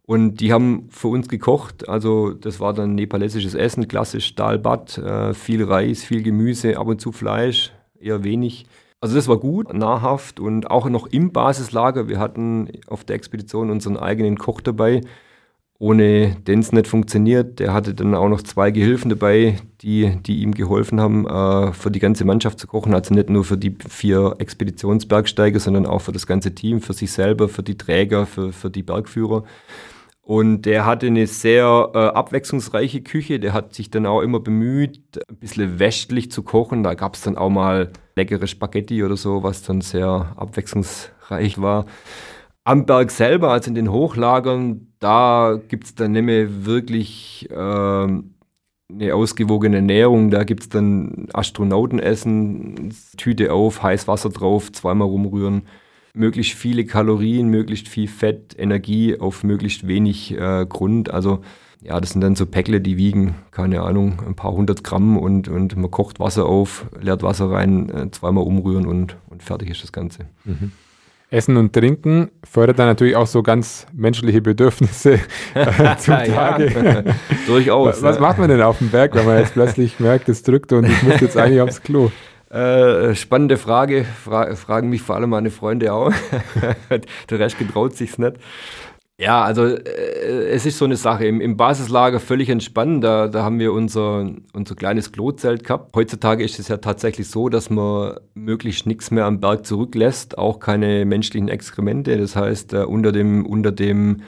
und 0.08 0.40
die 0.40 0.54
haben 0.54 0.88
für 0.88 1.08
uns 1.08 1.28
gekocht. 1.28 1.86
Also 1.86 2.32
das 2.32 2.60
war 2.60 2.72
dann 2.72 2.94
nepalesisches 2.94 3.54
Essen, 3.54 3.88
klassisch 3.88 4.34
Dal 4.34 4.58
Bhat, 4.58 4.96
äh, 4.96 5.34
viel 5.34 5.62
Reis, 5.62 6.02
viel 6.02 6.22
Gemüse, 6.22 6.78
ab 6.78 6.86
und 6.86 6.98
zu 6.98 7.12
Fleisch, 7.12 7.72
eher 8.00 8.24
wenig. 8.24 8.64
Also 9.02 9.16
das 9.16 9.28
war 9.28 9.36
gut, 9.36 9.74
nahrhaft 9.74 10.40
und 10.40 10.70
auch 10.70 10.88
noch 10.88 11.08
im 11.08 11.30
Basislager. 11.30 12.08
Wir 12.08 12.18
hatten 12.18 12.70
auf 12.86 13.04
der 13.04 13.16
Expedition 13.16 13.68
unseren 13.68 13.98
eigenen 13.98 14.38
Koch 14.38 14.62
dabei. 14.62 15.02
Ohne 15.78 16.36
den 16.36 16.60
es 16.60 16.72
nicht 16.72 16.86
funktioniert. 16.86 17.58
Der 17.58 17.74
hatte 17.74 17.92
dann 17.92 18.14
auch 18.14 18.30
noch 18.30 18.40
zwei 18.40 18.70
Gehilfen 18.70 19.10
dabei, 19.10 19.58
die, 19.82 20.16
die 20.22 20.40
ihm 20.40 20.54
geholfen 20.54 21.02
haben, 21.02 21.26
äh, 21.26 21.74
für 21.74 21.90
die 21.90 22.00
ganze 22.00 22.24
Mannschaft 22.24 22.58
zu 22.58 22.66
kochen. 22.66 22.94
Also 22.94 23.12
nicht 23.12 23.28
nur 23.28 23.44
für 23.44 23.58
die 23.58 23.76
vier 23.86 24.36
Expeditionsbergsteiger, 24.38 25.60
sondern 25.60 25.84
auch 25.84 26.00
für 26.00 26.12
das 26.12 26.26
ganze 26.26 26.54
Team, 26.54 26.80
für 26.80 26.94
sich 26.94 27.12
selber, 27.12 27.50
für 27.50 27.62
die 27.62 27.76
Träger, 27.76 28.24
für, 28.24 28.54
für 28.54 28.70
die 28.70 28.82
Bergführer. 28.82 29.44
Und 30.28 30.66
der 30.66 30.84
hatte 30.84 31.06
eine 31.06 31.26
sehr 31.26 31.90
äh, 31.94 31.98
abwechslungsreiche 31.98 33.00
Küche. 33.00 33.40
Der 33.40 33.54
hat 33.54 33.72
sich 33.72 33.90
dann 33.90 34.04
auch 34.04 34.20
immer 34.20 34.40
bemüht, 34.40 35.00
ein 35.26 35.36
bisschen 35.36 35.78
westlich 35.78 36.30
zu 36.30 36.42
kochen. 36.42 36.82
Da 36.82 36.92
gab 36.92 37.14
es 37.14 37.22
dann 37.22 37.38
auch 37.38 37.48
mal 37.48 37.90
leckere 38.14 38.46
Spaghetti 38.46 39.02
oder 39.02 39.16
so, 39.16 39.42
was 39.42 39.62
dann 39.62 39.80
sehr 39.80 40.34
abwechslungsreich 40.36 41.62
war. 41.62 41.86
Am 42.64 42.84
Berg 42.84 43.10
selber, 43.10 43.52
also 43.52 43.70
in 43.70 43.74
den 43.74 43.90
Hochlagern, 43.90 44.92
da 44.98 45.58
gibt 45.66 45.84
es 45.84 45.94
dann 45.94 46.12
nicht 46.12 46.24
mehr 46.24 46.66
wirklich 46.66 47.48
äh, 47.50 47.54
eine 47.56 49.14
ausgewogene 49.14 49.76
Ernährung. 49.76 50.30
Da 50.30 50.44
gibt 50.44 50.64
es 50.64 50.68
dann 50.68 51.28
Astronautenessen, 51.32 52.94
Tüte 53.16 53.54
auf, 53.54 53.82
heiß 53.82 54.06
Wasser 54.08 54.28
drauf, 54.28 54.72
zweimal 54.72 55.08
rumrühren 55.08 55.62
möglichst 56.18 56.54
viele 56.54 56.84
Kalorien, 56.84 57.48
möglichst 57.48 57.88
viel 57.88 58.08
Fett, 58.08 58.54
Energie 58.58 59.18
auf 59.18 59.44
möglichst 59.44 59.86
wenig 59.86 60.32
äh, 60.32 60.66
Grund. 60.68 61.10
Also 61.10 61.40
ja, 61.80 62.00
das 62.00 62.10
sind 62.10 62.20
dann 62.22 62.34
so 62.34 62.44
Päckle, 62.46 62.80
die 62.80 62.96
wiegen, 62.96 63.36
keine 63.50 63.82
Ahnung, 63.82 64.20
ein 64.26 64.34
paar 64.34 64.52
hundert 64.52 64.82
Gramm 64.82 65.16
und, 65.16 65.48
und 65.48 65.76
man 65.76 65.90
kocht 65.90 66.18
Wasser 66.18 66.46
auf, 66.46 66.86
leert 67.00 67.22
Wasser 67.22 67.50
rein, 67.50 67.88
äh, 67.90 68.10
zweimal 68.10 68.44
umrühren 68.44 68.86
und, 68.86 69.16
und 69.28 69.42
fertig 69.42 69.70
ist 69.70 69.82
das 69.82 69.92
Ganze. 69.92 70.26
Mhm. 70.44 70.72
Essen 71.30 71.58
und 71.58 71.74
Trinken 71.74 72.30
fördert 72.42 72.78
dann 72.78 72.86
natürlich 72.86 73.14
auch 73.14 73.26
so 73.26 73.42
ganz 73.42 73.86
menschliche 73.92 74.40
Bedürfnisse 74.40 75.20
äh, 75.54 75.96
zutage. 75.98 76.72
ja, 76.74 77.14
durchaus. 77.46 77.96
Was, 77.96 78.02
was 78.02 78.18
macht 78.18 78.38
man 78.38 78.48
denn 78.48 78.62
auf 78.62 78.78
dem 78.78 78.88
Berg, 78.88 79.14
wenn 79.14 79.26
man 79.26 79.38
jetzt 79.38 79.52
plötzlich 79.52 80.00
merkt, 80.00 80.28
es 80.30 80.42
drückt 80.42 80.72
und 80.72 80.86
ich 80.86 81.02
muss 81.02 81.20
jetzt 81.20 81.36
eigentlich 81.36 81.60
aufs 81.60 81.82
Klo? 81.82 82.10
Äh, 82.50 83.14
spannende 83.14 83.58
Frage, 83.58 84.04
Fra 84.04 84.54
fragen 84.56 84.88
mich 84.88 85.02
vor 85.02 85.16
allem 85.16 85.30
meine 85.30 85.50
Freunde 85.50 85.92
auch. 85.92 86.12
Der 87.30 87.38
Rest 87.38 87.58
getraut 87.58 87.94
sich's 87.94 88.16
nicht. 88.18 88.36
Ja, 89.20 89.42
also 89.42 89.64
äh, 89.66 90.48
es 90.50 90.64
ist 90.64 90.78
so 90.78 90.84
eine 90.84 90.96
Sache. 90.96 91.26
Im, 91.26 91.40
Im, 91.40 91.56
Basislager 91.56 92.20
völlig 92.20 92.48
entspannt. 92.48 93.02
Da, 93.02 93.26
da 93.26 93.42
haben 93.42 93.58
wir 93.58 93.72
unser, 93.72 94.30
unser 94.52 94.76
kleines 94.76 95.10
Klozelt 95.12 95.64
gehabt. 95.64 95.94
Heutzutage 95.96 96.44
ist 96.44 96.58
es 96.58 96.68
ja 96.68 96.76
tatsächlich 96.76 97.28
so, 97.28 97.48
dass 97.48 97.68
man 97.68 98.18
möglichst 98.34 98.86
nichts 98.86 99.10
mehr 99.10 99.26
am 99.26 99.40
Berg 99.40 99.66
zurücklässt, 99.66 100.38
auch 100.38 100.60
keine 100.60 101.04
menschlichen 101.04 101.48
Exkremente. 101.48 102.16
Das 102.16 102.36
heißt, 102.36 102.74
äh, 102.74 102.84
unter 102.84 103.10
dem, 103.12 103.44
unter 103.44 103.72
dem 103.72 104.22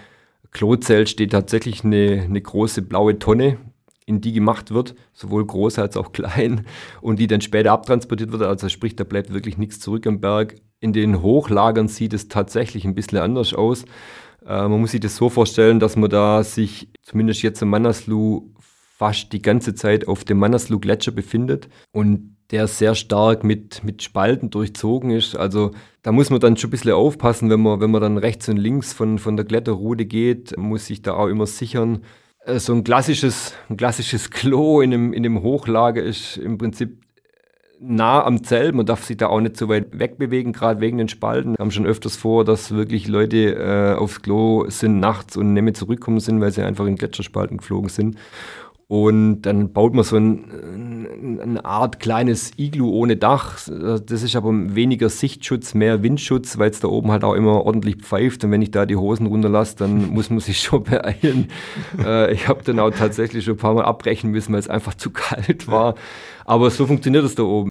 Klozelt 0.51 1.09
steht 1.09 1.31
tatsächlich 1.31 1.85
eine, 1.85 2.23
eine 2.25 2.41
große 2.41 2.83
blaue 2.83 3.19
Tonne, 3.21 3.59
in 4.11 4.21
die 4.21 4.33
gemacht 4.33 4.75
wird, 4.75 4.97
sowohl 5.13 5.47
groß 5.47 5.79
als 5.79 5.97
auch 5.97 6.13
klein, 6.13 6.67
und 7.01 7.19
die 7.21 7.29
dann 7.29 7.41
später 7.41 7.73
abtransportiert 7.73 8.33
wird. 8.33 8.43
Also 8.43 8.69
sprich, 8.69 8.97
da 8.97 9.05
bleibt 9.05 9.33
wirklich 9.33 9.57
nichts 9.57 9.81
zurück 9.81 10.07
am 10.07 10.21
Berg. 10.21 10.57
In 10.81 10.93
den 10.93 11.23
Hochlagern 11.23 11.89
sieht 11.89 12.13
es 12.13 12.29
tatsächlich 12.29 12.85
ein 12.85 12.95
bisschen 12.95 13.19
anders 13.19 13.55
aus. 13.55 13.85
Äh, 14.45 14.69
man 14.69 14.81
muss 14.81 14.91
sich 14.91 15.01
das 15.01 15.17
so 15.17 15.31
vorstellen, 15.31 15.79
dass 15.79 15.97
man 15.97 16.11
da 16.11 16.43
sich 16.43 16.89
zumindest 17.03 17.43
jetzt 17.43 17.63
im 17.63 17.69
Manaslu 17.69 18.51
fast 18.99 19.33
die 19.33 19.41
ganze 19.41 19.75
Zeit 19.75 20.09
auf 20.09 20.25
dem 20.25 20.39
Manaslu-Gletscher 20.39 21.13
befindet 21.13 21.69
und 21.93 22.37
der 22.51 22.67
sehr 22.67 22.95
stark 22.95 23.45
mit, 23.45 23.85
mit 23.85 24.03
Spalten 24.03 24.51
durchzogen 24.51 25.11
ist. 25.11 25.37
Also 25.37 25.71
da 26.03 26.11
muss 26.11 26.31
man 26.31 26.41
dann 26.41 26.57
schon 26.57 26.69
ein 26.69 26.73
bisschen 26.73 26.93
aufpassen, 26.93 27.49
wenn 27.49 27.61
man, 27.61 27.81
wenn 27.81 27.93
man 27.93 28.03
dann 28.03 28.19
rechts 28.19 28.49
und 28.49 28.57
links 28.57 28.93
von, 28.93 29.19
von 29.19 29.37
der 29.37 29.47
Kletterroute 29.47 30.05
geht, 30.05 30.57
muss 30.59 30.87
sich 30.87 31.01
da 31.01 31.15
auch 31.15 31.29
immer 31.29 31.47
sichern. 31.47 32.01
Äh, 32.45 32.59
so 32.59 32.73
ein 32.73 32.85
klassisches, 32.85 33.55
ein 33.69 33.77
klassisches 33.77 34.31
Klo 34.31 34.81
in 34.81 34.91
dem, 34.91 35.13
in 35.13 35.23
dem 35.23 35.43
Hochlager 35.43 36.03
ist 36.03 36.37
im 36.37 36.59
Prinzip 36.59 37.03
nah 37.81 38.23
am 38.25 38.45
Zelt. 38.45 38.75
Man 38.75 38.87
darf 38.87 39.05
sich 39.05 39.17
da 39.17 39.29
auch 39.29 39.41
nicht 39.41 39.57
so 39.57 39.69
weit 39.69 39.99
wegbewegen, 39.99 40.53
gerade 40.53 40.81
wegen 40.81 40.99
den 40.99 41.09
Spalten. 41.09 41.53
Wir 41.53 41.59
haben 41.59 41.71
schon 41.71 41.87
öfters 41.87 42.17
vor, 42.17 42.45
dass 42.45 42.73
wirklich 42.73 43.09
Leute 43.09 43.55
äh, 43.55 43.95
aufs 43.99 44.21
Klo 44.23 44.69
sind 44.69 45.01
nachts 45.01 45.37
und 45.37 45.55
nicht 45.55 45.63
mehr 45.63 45.75
zurückkommen 45.75 46.21
sind, 46.21 46.41
weil 46.41 46.53
sie 46.53 46.63
einfach 46.63 46.87
in 46.87 46.97
Gletscherspalten 46.97 47.57
geflogen 47.57 47.89
sind. 47.89 48.17
Und 48.91 49.43
dann 49.43 49.73
baut 49.73 49.95
man 49.95 50.03
so 50.03 50.17
ein, 50.17 51.39
eine 51.41 51.65
Art 51.65 52.01
kleines 52.01 52.51
Iglu 52.57 52.91
ohne 52.91 53.17
Dach. 53.17 53.61
Das 53.69 54.25
ist 54.25 54.35
aber 54.35 54.51
weniger 54.53 55.09
Sichtschutz, 55.09 55.75
mehr 55.75 56.03
Windschutz, 56.03 56.59
weil 56.59 56.71
es 56.71 56.81
da 56.81 56.89
oben 56.89 57.13
halt 57.13 57.23
auch 57.23 57.35
immer 57.35 57.65
ordentlich 57.65 57.99
pfeift. 57.99 58.43
Und 58.43 58.51
wenn 58.51 58.63
ich 58.63 58.73
da 58.73 58.87
die 58.87 58.97
Hosen 58.97 59.27
runterlasse, 59.27 59.77
dann 59.77 60.09
muss 60.11 60.29
man 60.29 60.41
sich 60.41 60.61
schon 60.61 60.83
beeilen. 60.83 61.53
äh, 62.05 62.33
ich 62.33 62.49
habe 62.49 62.65
dann 62.65 62.81
auch 62.81 62.91
tatsächlich 62.91 63.45
schon 63.45 63.55
ein 63.55 63.59
paar 63.59 63.75
Mal 63.75 63.85
abbrechen 63.85 64.33
müssen, 64.33 64.53
weil 64.53 64.59
es 64.59 64.69
einfach 64.69 64.95
zu 64.95 65.11
kalt 65.11 65.69
war. 65.69 65.95
Aber 66.45 66.69
so 66.71 66.85
funktioniert 66.85 67.25
es 67.25 67.37
da 67.37 67.45
oben. 67.45 67.71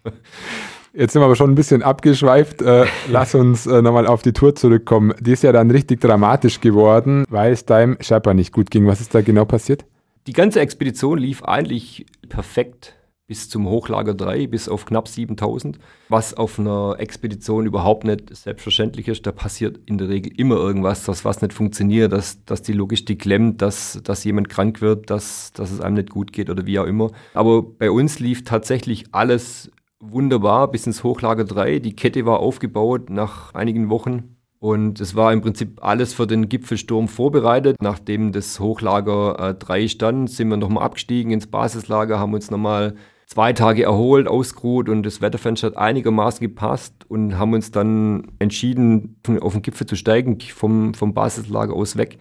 Jetzt 0.93 1.11
sind 1.11 1.21
wir 1.21 1.25
aber 1.25 1.35
schon 1.35 1.51
ein 1.51 1.55
bisschen 1.55 1.83
abgeschweift. 1.83 2.61
Äh, 2.61 2.85
lass 3.09 3.35
uns 3.35 3.67
äh, 3.67 3.81
nochmal 3.81 4.07
auf 4.07 4.21
die 4.21 4.31
Tour 4.31 4.55
zurückkommen. 4.55 5.13
Die 5.19 5.33
ist 5.33 5.43
ja 5.43 5.51
dann 5.51 5.69
richtig 5.69 5.99
dramatisch 5.99 6.61
geworden, 6.61 7.25
weil 7.29 7.51
es 7.51 7.65
deinem 7.65 7.97
Sherpa 7.99 8.33
nicht 8.33 8.53
gut 8.53 8.71
ging. 8.71 8.88
Was 8.88 9.01
ist 9.01 9.13
da 9.13 9.19
genau 9.19 9.43
passiert? 9.43 9.83
Die 10.27 10.33
ganze 10.33 10.59
Expedition 10.59 11.17
lief 11.17 11.43
eigentlich 11.43 12.05
perfekt 12.27 12.95
bis 13.29 13.47
zum 13.47 13.69
Hochlager 13.69 14.15
3, 14.15 14.47
bis 14.47 14.67
auf 14.67 14.88
knapp 14.88 15.07
7000, 15.07 15.77
was 16.09 16.33
auf 16.33 16.57
einer 16.57 16.95
Expedition 16.97 17.67
überhaupt 17.67 18.03
nicht 18.03 18.35
selbstverständlich 18.35 19.07
ist. 19.07 19.27
Da 19.27 19.31
passiert 19.31 19.79
in 19.85 19.99
der 19.99 20.09
Regel 20.09 20.33
immer 20.35 20.55
irgendwas, 20.55 21.03
dass 21.03 21.25
was 21.25 21.43
nicht 21.43 21.53
funktioniert, 21.53 22.11
dass, 22.11 22.43
dass 22.45 22.63
die 22.63 22.73
Logistik 22.73 23.19
klemmt, 23.19 23.61
dass, 23.61 24.01
dass 24.03 24.23
jemand 24.23 24.49
krank 24.49 24.81
wird, 24.81 25.11
dass, 25.11 25.53
dass 25.53 25.69
es 25.69 25.79
einem 25.79 25.97
nicht 25.97 26.09
gut 26.09 26.33
geht 26.33 26.49
oder 26.49 26.65
wie 26.65 26.79
auch 26.79 26.88
immer. 26.88 27.11
Aber 27.35 27.61
bei 27.61 27.91
uns 27.91 28.19
lief 28.19 28.45
tatsächlich 28.45 29.05
alles 29.11 29.71
wunderbar 29.99 30.71
bis 30.71 30.88
ins 30.88 31.03
Hochlager 31.03 31.45
3. 31.45 31.77
Die 31.77 31.95
Kette 31.95 32.25
war 32.25 32.39
aufgebaut 32.39 33.11
nach 33.11 33.53
einigen 33.53 33.91
Wochen. 33.91 34.38
Und 34.60 35.00
es 35.00 35.16
war 35.16 35.32
im 35.32 35.42
Prinzip 35.42 35.82
alles 35.82 36.13
für 36.13 36.28
den 36.28 36.50
Gipfelsturm 36.50 37.08
vorbereitet. 37.08 37.78
Nachdem 37.82 38.34
das 38.34 38.60
Hochlager 38.60 39.56
3 39.58 39.82
äh, 39.82 39.88
stand, 39.88 40.30
sind 40.30 40.50
wir 40.50 40.58
nochmal 40.58 40.84
abgestiegen 40.84 41.32
ins 41.32 41.48
Basislager, 41.48 42.20
haben 42.20 42.34
uns 42.34 42.51
nochmal 42.51 42.96
zwei 43.25 43.54
Tage 43.54 43.84
erholt, 43.84 44.28
ausgeruht 44.28 44.89
und 44.89 45.04
das 45.04 45.22
Wetterfenster 45.22 45.68
hat 45.68 45.78
einigermaßen 45.78 46.42
gepasst 46.42 46.94
und 47.08 47.38
haben 47.38 47.54
uns 47.54 47.72
dann 47.72 48.32
entschieden, 48.39 49.18
auf 49.39 49.54
den 49.54 49.62
Gipfel 49.62 49.88
zu 49.88 49.96
steigen, 49.96 50.39
vom, 50.42 50.94
vom 50.94 51.13
Basislager 51.13 51.74
aus 51.74 51.96
weg. 51.96 52.18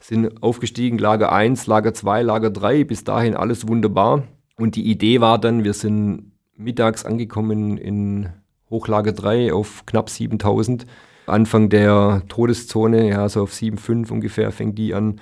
Sind 0.00 0.42
aufgestiegen, 0.42 0.98
Lager 0.98 1.32
1, 1.32 1.66
Lager 1.66 1.92
2, 1.92 2.22
Lager 2.22 2.50
3, 2.50 2.84
bis 2.84 3.04
dahin 3.04 3.34
alles 3.34 3.68
wunderbar. 3.68 4.22
Und 4.56 4.76
die 4.76 4.84
Idee 4.84 5.20
war 5.20 5.38
dann, 5.38 5.64
wir 5.64 5.74
sind 5.74 6.32
mittags 6.56 7.04
angekommen 7.04 7.76
in 7.76 8.28
Hochlager 8.70 9.12
3 9.12 9.52
auf 9.52 9.84
knapp 9.86 10.08
7000 10.08 10.86
Anfang 11.26 11.68
der 11.68 12.22
Todeszone, 12.28 13.08
ja, 13.08 13.28
so 13.28 13.42
auf 13.42 13.52
7,5 13.52 14.10
ungefähr 14.10 14.50
fängt 14.52 14.78
die 14.78 14.94
an. 14.94 15.20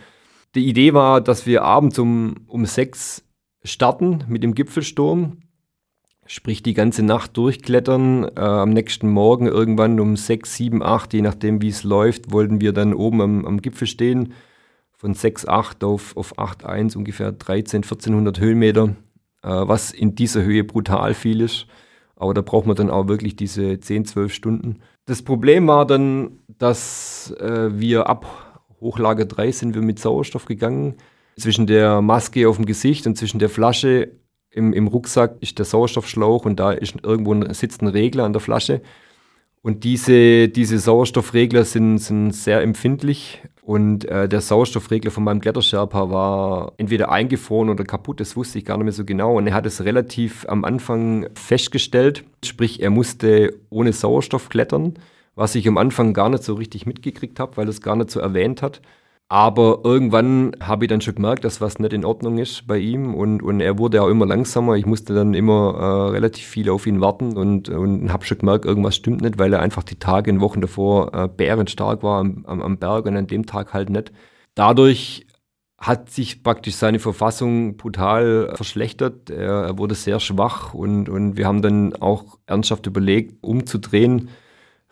Die 0.55 0.67
Idee 0.67 0.93
war, 0.95 1.21
dass 1.21 1.47
wir 1.47 1.63
abends 1.63 1.99
um, 1.99 2.35
um 2.47 2.67
6 2.67 3.25
starten 3.65 4.25
mit 4.29 4.43
dem 4.43 4.55
Gipfelsturm, 4.55 5.39
sprich 6.27 6.63
die 6.63 6.75
ganze 6.75 7.03
Nacht 7.03 7.37
durchklettern. 7.37 8.25
Äh, 8.37 8.41
am 8.41 8.71
nächsten 8.71 9.09
Morgen 9.09 9.47
irgendwann 9.47 9.99
um 10.01 10.17
6, 10.17 10.57
7, 10.57 10.83
8, 10.83 11.15
je 11.15 11.23
nachdem 11.23 11.63
wie 11.63 11.69
es 11.69 11.85
läuft, 11.85 12.33
wollten 12.33 12.61
wir 12.61 12.73
dann 12.73 12.95
oben 12.95 13.21
am, 13.21 13.47
am 13.47 13.63
Gipfel 13.63 13.87
stehen. 13.87 14.35
Von 14.93 15.15
6, 15.15 15.49
8 15.49 15.85
auf, 15.85 16.17
auf 16.17 16.39
8, 16.39 16.65
1 16.65 16.97
ungefähr 16.97 17.33
13, 17.33 17.79
1400 17.79 18.39
Höhenmeter, 18.41 18.97
äh, 19.43 19.49
was 19.49 19.91
in 19.91 20.15
dieser 20.15 20.43
Höhe 20.43 20.65
brutal 20.65 21.15
viel 21.15 21.41
ist. 21.41 21.67
Aber 22.15 22.35
da 22.35 22.43
braucht 22.43 22.67
man 22.67 22.77
dann 22.77 22.91
auch 22.91 23.09
wirklich 23.09 23.35
diese 23.37 23.81
10, 23.81 24.05
12 24.05 24.33
Stunden. 24.33 24.81
Das 25.05 25.23
Problem 25.23 25.67
war 25.67 25.87
dann, 25.87 26.39
dass 26.47 27.35
äh, 27.41 27.71
wir 27.73 28.09
ab 28.09 28.27
Hochlage 28.81 29.27
3 29.27 29.53
sind 29.53 29.75
wir 29.75 29.83
mit 29.83 29.99
Sauerstoff 29.99 30.45
gegangen. 30.45 30.97
Zwischen 31.37 31.67
der 31.67 32.03
Maske 32.03 32.49
auf 32.49 32.57
dem 32.57 32.67
Gesicht 32.67 33.07
und 33.07 33.17
zwischen 33.17 33.39
der 33.39 33.49
Flasche 33.49 34.13
im, 34.51 34.73
im 34.73 34.87
Rucksack 34.87 35.37
ist 35.41 35.59
der 35.59 35.65
Sauerstoffschlauch 35.65 36.45
und 36.45 36.61
da 36.61 36.73
ist 36.73 36.97
irgendwo 37.03 37.33
ein, 37.33 37.55
sitzt 37.55 37.83
ein 37.83 37.89
Regler 37.89 38.25
an 38.25 38.33
der 38.33 38.41
Flasche. 38.41 38.83
Und 39.63 39.85
diese, 39.85 40.49
diese 40.49 40.79
Sauerstoffregler 40.79 41.65
sind, 41.65 41.99
sind 41.99 42.33
sehr 42.33 42.63
empfindlich 42.63 43.41
und 43.65 44.07
äh, 44.07 44.29
der 44.29 44.41
Sauerstoffregler 44.41 45.13
von 45.13 45.23
meinem 45.23 45.41
Klettersherpa 45.41 46.11
war 46.11 46.73
entweder 46.79 47.13
eingefroren 47.13 47.71
oder 47.71 47.85
kaputt, 47.85 48.19
das 48.19 48.37
wusste 48.37 48.59
ich 48.59 48.65
gar 48.65 48.77
nicht 48.77 48.85
mehr 48.85 48.93
so 48.93 49.05
genau. 49.05 49.39
Und 49.39 49.47
er 49.47 49.55
hat 49.55 49.67
es 49.67 49.85
relativ 49.85 50.45
am 50.49 50.65
Anfang 50.65 51.29
festgestellt, 51.35 52.25
sprich 52.45 52.83
er 52.83 52.91
musste 52.91 53.55
ohne 53.71 53.93
Sauerstoff 53.93 54.49
klettern, 54.49 54.95
was 55.37 55.55
ich 55.55 55.69
am 55.69 55.79
Anfang 55.79 56.13
gar 56.13 56.29
nicht 56.29 56.43
so 56.43 56.55
richtig 56.55 56.87
mitgekriegt 56.87 57.39
habe, 57.39 57.57
weil 57.57 57.69
er 57.69 57.71
es 57.71 57.81
gar 57.81 57.95
nicht 57.95 58.11
so 58.11 58.19
erwähnt 58.19 58.63
hat. 58.63 58.81
Aber 59.33 59.81
irgendwann 59.83 60.55
habe 60.61 60.85
ich 60.85 60.91
dann 60.91 61.01
schon 61.01 61.15
gemerkt, 61.15 61.43
dass 61.45 61.63
was 61.63 61.79
nicht 61.79 61.95
in 61.95 62.05
Ordnung 62.05 62.37
ist 62.37 62.67
bei 62.67 62.77
ihm 62.77 63.15
und, 63.15 63.43
und 63.43 63.61
er 63.61 63.79
wurde 63.79 64.03
auch 64.03 64.09
immer 64.09 64.27
langsamer. 64.27 64.75
Ich 64.77 64.85
musste 64.85 65.15
dann 65.15 65.33
immer 65.33 65.75
äh, 65.75 66.11
relativ 66.11 66.45
viel 66.45 66.69
auf 66.69 66.87
ihn 66.87 67.01
warten 67.01 67.39
und, 67.39 67.71
und 67.71 68.13
habe 68.13 68.27
schon 68.27 68.37
gemerkt, 68.37 68.67
irgendwas 68.67 68.95
stimmt 68.95 69.23
nicht, 69.23 69.39
weil 69.39 69.55
er 69.55 69.61
einfach 69.61 69.85
die 69.85 69.99
Tage 69.99 70.31
und 70.31 70.43
Wochen 70.43 70.61
davor 70.61 71.15
äh, 71.15 71.29
bärenstark 71.29 72.03
war 72.03 72.21
am, 72.21 72.45
am, 72.47 72.61
am 72.61 72.77
Berg 72.77 73.07
und 73.07 73.17
an 73.17 73.27
dem 73.27 73.47
Tag 73.47 73.73
halt 73.73 73.89
nicht. 73.89 74.13
Dadurch 74.55 75.27
hat 75.79 76.11
sich 76.11 76.43
praktisch 76.43 76.75
seine 76.75 76.99
Verfassung 76.99 77.79
brutal 77.79 78.53
verschlechtert. 78.55 79.31
Er, 79.31 79.79
wurde 79.79 79.95
sehr 79.95 80.21
schwach 80.21 80.75
und, 80.75 81.09
und 81.09 81.39
wir 81.39 81.47
haben 81.47 81.63
dann 81.63 81.95
auch 81.95 82.37
ernsthaft 82.45 82.87
überlegt, 82.87 83.43
umzudrehen. 83.43 84.29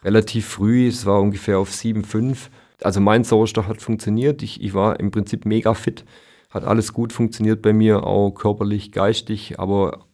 Relativ 0.02 0.46
früh, 0.46 0.88
es 0.88 1.04
war 1.04 1.20
ungefähr 1.20 1.58
auf 1.58 1.68
7,5 1.68 2.48
also 2.84 3.00
mein 3.00 3.24
Sauerstoff 3.24 3.68
hat 3.68 3.82
funktioniert. 3.82 4.42
Ich, 4.42 4.62
ich 4.62 4.74
war 4.74 5.00
im 5.00 5.10
Prinzip 5.10 5.44
mega 5.46 5.74
fit. 5.74 6.04
Hat 6.50 6.64
alles 6.64 6.92
gut 6.92 7.12
funktioniert 7.12 7.62
bei 7.62 7.72
mir, 7.72 8.04
auch 8.04 8.32
körperlich, 8.32 8.92
geistig, 8.92 9.58
aber 9.58 10.06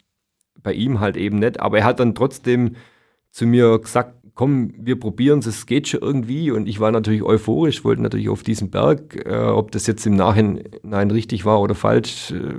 bei 0.62 0.73
ihm 0.73 1.00
halt 1.00 1.16
eben 1.16 1.38
nicht. 1.38 1.61
Aber 1.61 1.78
er 1.78 1.85
hat 1.85 2.00
dann 2.00 2.14
trotzdem 2.14 2.76
zu 3.30 3.46
mir 3.46 3.78
gesagt, 3.78 4.14
komm, 4.35 4.73
wir 4.76 5.00
probieren 5.00 5.40
es, 5.40 5.46
es 5.46 5.66
geht 5.66 5.88
schon 5.88 6.00
irgendwie. 6.02 6.50
Und 6.50 6.68
ich 6.68 6.78
war 6.78 6.92
natürlich 6.92 7.23
euphorisch, 7.23 7.85
wollte 7.85 8.02
natürlich 8.02 8.28
auf 8.28 8.42
diesen 8.42 8.70
Berg. 8.70 9.26
Äh, 9.26 9.46
ob 9.46 9.73
das 9.73 9.87
jetzt 9.87 10.06
im 10.06 10.14
Nachhinein 10.14 11.11
richtig 11.11 11.44
war 11.44 11.61
oder 11.61 11.75
falsch, 11.75 12.30
äh, 12.32 12.54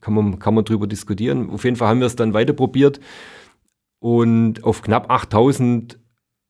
kann, 0.00 0.14
man, 0.14 0.38
kann 0.38 0.54
man 0.54 0.64
drüber 0.64 0.86
diskutieren. 0.86 1.50
Auf 1.50 1.64
jeden 1.64 1.76
Fall 1.76 1.88
haben 1.88 2.00
wir 2.00 2.06
es 2.06 2.16
dann 2.16 2.34
weiter 2.34 2.54
probiert. 2.54 3.00
Und 4.00 4.64
auf 4.64 4.82
knapp 4.82 5.10
8000 5.10 5.98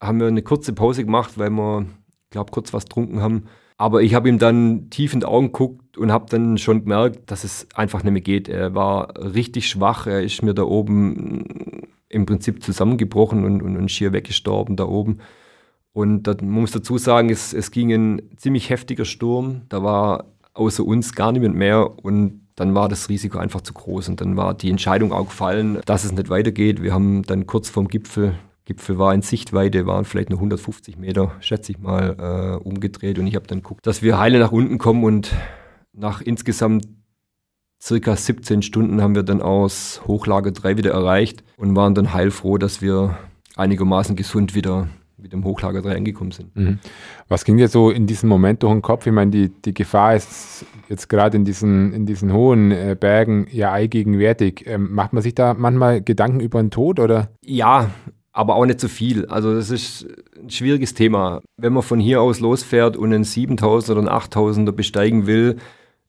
haben 0.00 0.20
wir 0.20 0.28
eine 0.28 0.42
kurze 0.42 0.72
Pause 0.72 1.04
gemacht, 1.04 1.36
weil 1.36 1.50
wir, 1.50 1.86
glaube 2.30 2.50
kurz 2.50 2.72
was 2.72 2.84
getrunken 2.84 3.20
haben. 3.20 3.44
Aber 3.76 4.02
ich 4.02 4.14
habe 4.14 4.28
ihm 4.28 4.38
dann 4.38 4.90
tief 4.90 5.14
in 5.14 5.20
die 5.20 5.26
Augen 5.26 5.46
geguckt 5.46 5.96
und 5.96 6.12
habe 6.12 6.26
dann 6.28 6.58
schon 6.58 6.82
gemerkt, 6.82 7.30
dass 7.30 7.44
es 7.44 7.66
einfach 7.74 8.02
nicht 8.02 8.12
mehr 8.12 8.20
geht. 8.20 8.48
Er 8.48 8.74
war 8.74 9.14
richtig 9.16 9.68
schwach. 9.68 10.06
Er 10.06 10.22
ist 10.22 10.42
mir 10.42 10.52
da 10.52 10.64
oben 10.64 11.88
im 12.10 12.26
Prinzip 12.26 12.62
zusammengebrochen 12.62 13.44
und, 13.44 13.62
und, 13.62 13.76
und 13.76 13.90
schier 13.90 14.12
weggestorben 14.12 14.76
da 14.76 14.84
oben. 14.84 15.20
Und 15.92 16.24
da, 16.24 16.34
man 16.40 16.50
muss 16.50 16.72
dazu 16.72 16.98
sagen, 16.98 17.30
es, 17.30 17.54
es 17.54 17.70
ging 17.70 17.92
ein 17.92 18.22
ziemlich 18.36 18.68
heftiger 18.68 19.04
Sturm. 19.04 19.62
Da 19.70 19.82
war 19.82 20.26
außer 20.52 20.84
uns 20.84 21.14
gar 21.14 21.32
niemand 21.32 21.56
mehr 21.56 22.04
und 22.04 22.42
dann 22.56 22.74
war 22.74 22.88
das 22.88 23.08
Risiko 23.08 23.38
einfach 23.38 23.62
zu 23.62 23.72
groß 23.72 24.10
und 24.10 24.20
dann 24.20 24.36
war 24.36 24.52
die 24.52 24.68
Entscheidung 24.68 25.12
auch 25.12 25.24
gefallen, 25.24 25.80
dass 25.86 26.04
es 26.04 26.12
nicht 26.12 26.28
weitergeht. 26.28 26.82
Wir 26.82 26.92
haben 26.92 27.22
dann 27.22 27.46
kurz 27.46 27.70
vorm 27.70 27.88
Gipfel 27.88 28.34
Gipfel 28.70 28.98
war 28.98 29.12
in 29.12 29.22
Sichtweite, 29.22 29.84
waren 29.88 30.04
vielleicht 30.04 30.30
nur 30.30 30.38
150 30.38 30.96
Meter, 30.96 31.32
schätze 31.40 31.72
ich 31.72 31.80
mal, 31.80 32.60
äh, 32.62 32.64
umgedreht. 32.64 33.18
Und 33.18 33.26
ich 33.26 33.34
habe 33.34 33.48
dann 33.48 33.62
geguckt, 33.62 33.84
dass 33.84 34.00
wir 34.00 34.16
heile 34.16 34.38
nach 34.38 34.52
unten 34.52 34.78
kommen 34.78 35.02
und 35.02 35.34
nach 35.92 36.20
insgesamt 36.20 36.86
circa 37.82 38.14
17 38.14 38.62
Stunden 38.62 39.02
haben 39.02 39.16
wir 39.16 39.24
dann 39.24 39.42
aus 39.42 40.02
Hochlager 40.06 40.52
3 40.52 40.76
wieder 40.76 40.92
erreicht 40.92 41.42
und 41.56 41.74
waren 41.74 41.96
dann 41.96 42.12
heilfroh, 42.14 42.58
dass 42.58 42.80
wir 42.80 43.18
einigermaßen 43.56 44.14
gesund 44.14 44.54
wieder 44.54 44.86
mit 45.16 45.32
dem 45.32 45.42
Hochlager 45.42 45.82
3 45.82 45.96
angekommen 45.96 46.30
sind. 46.30 46.54
Mhm. 46.54 46.78
Was 47.26 47.44
ging 47.44 47.56
dir 47.56 47.66
so 47.66 47.90
in 47.90 48.06
diesem 48.06 48.28
Moment 48.28 48.62
durch 48.62 48.72
den 48.72 48.82
Kopf? 48.82 49.04
Ich 49.04 49.12
meine, 49.12 49.32
die, 49.32 49.48
die 49.48 49.74
Gefahr 49.74 50.14
ist 50.14 50.64
jetzt 50.88 51.08
gerade 51.08 51.36
in 51.36 51.44
diesen, 51.44 51.92
in 51.92 52.06
diesen 52.06 52.32
hohen 52.32 52.70
äh, 52.70 52.96
Bergen 52.98 53.48
ja 53.50 53.72
allgegenwärtig. 53.72 54.62
Ähm, 54.66 54.94
macht 54.94 55.12
man 55.12 55.24
sich 55.24 55.34
da 55.34 55.54
manchmal 55.54 56.02
Gedanken 56.02 56.38
über 56.38 56.62
den 56.62 56.70
Tod 56.70 57.00
oder? 57.00 57.30
Ja, 57.44 57.90
aber 58.32 58.54
auch 58.54 58.66
nicht 58.66 58.80
zu 58.80 58.88
viel. 58.88 59.26
Also 59.26 59.54
das 59.54 59.70
ist 59.70 60.06
ein 60.40 60.50
schwieriges 60.50 60.94
Thema. 60.94 61.42
Wenn 61.56 61.72
man 61.72 61.82
von 61.82 62.00
hier 62.00 62.20
aus 62.20 62.40
losfährt 62.40 62.96
und 62.96 63.12
einen 63.12 63.24
7000 63.24 63.98
oder 63.98 64.08
einen 64.08 64.20
8000er 64.20 64.72
besteigen 64.72 65.26
will, 65.26 65.56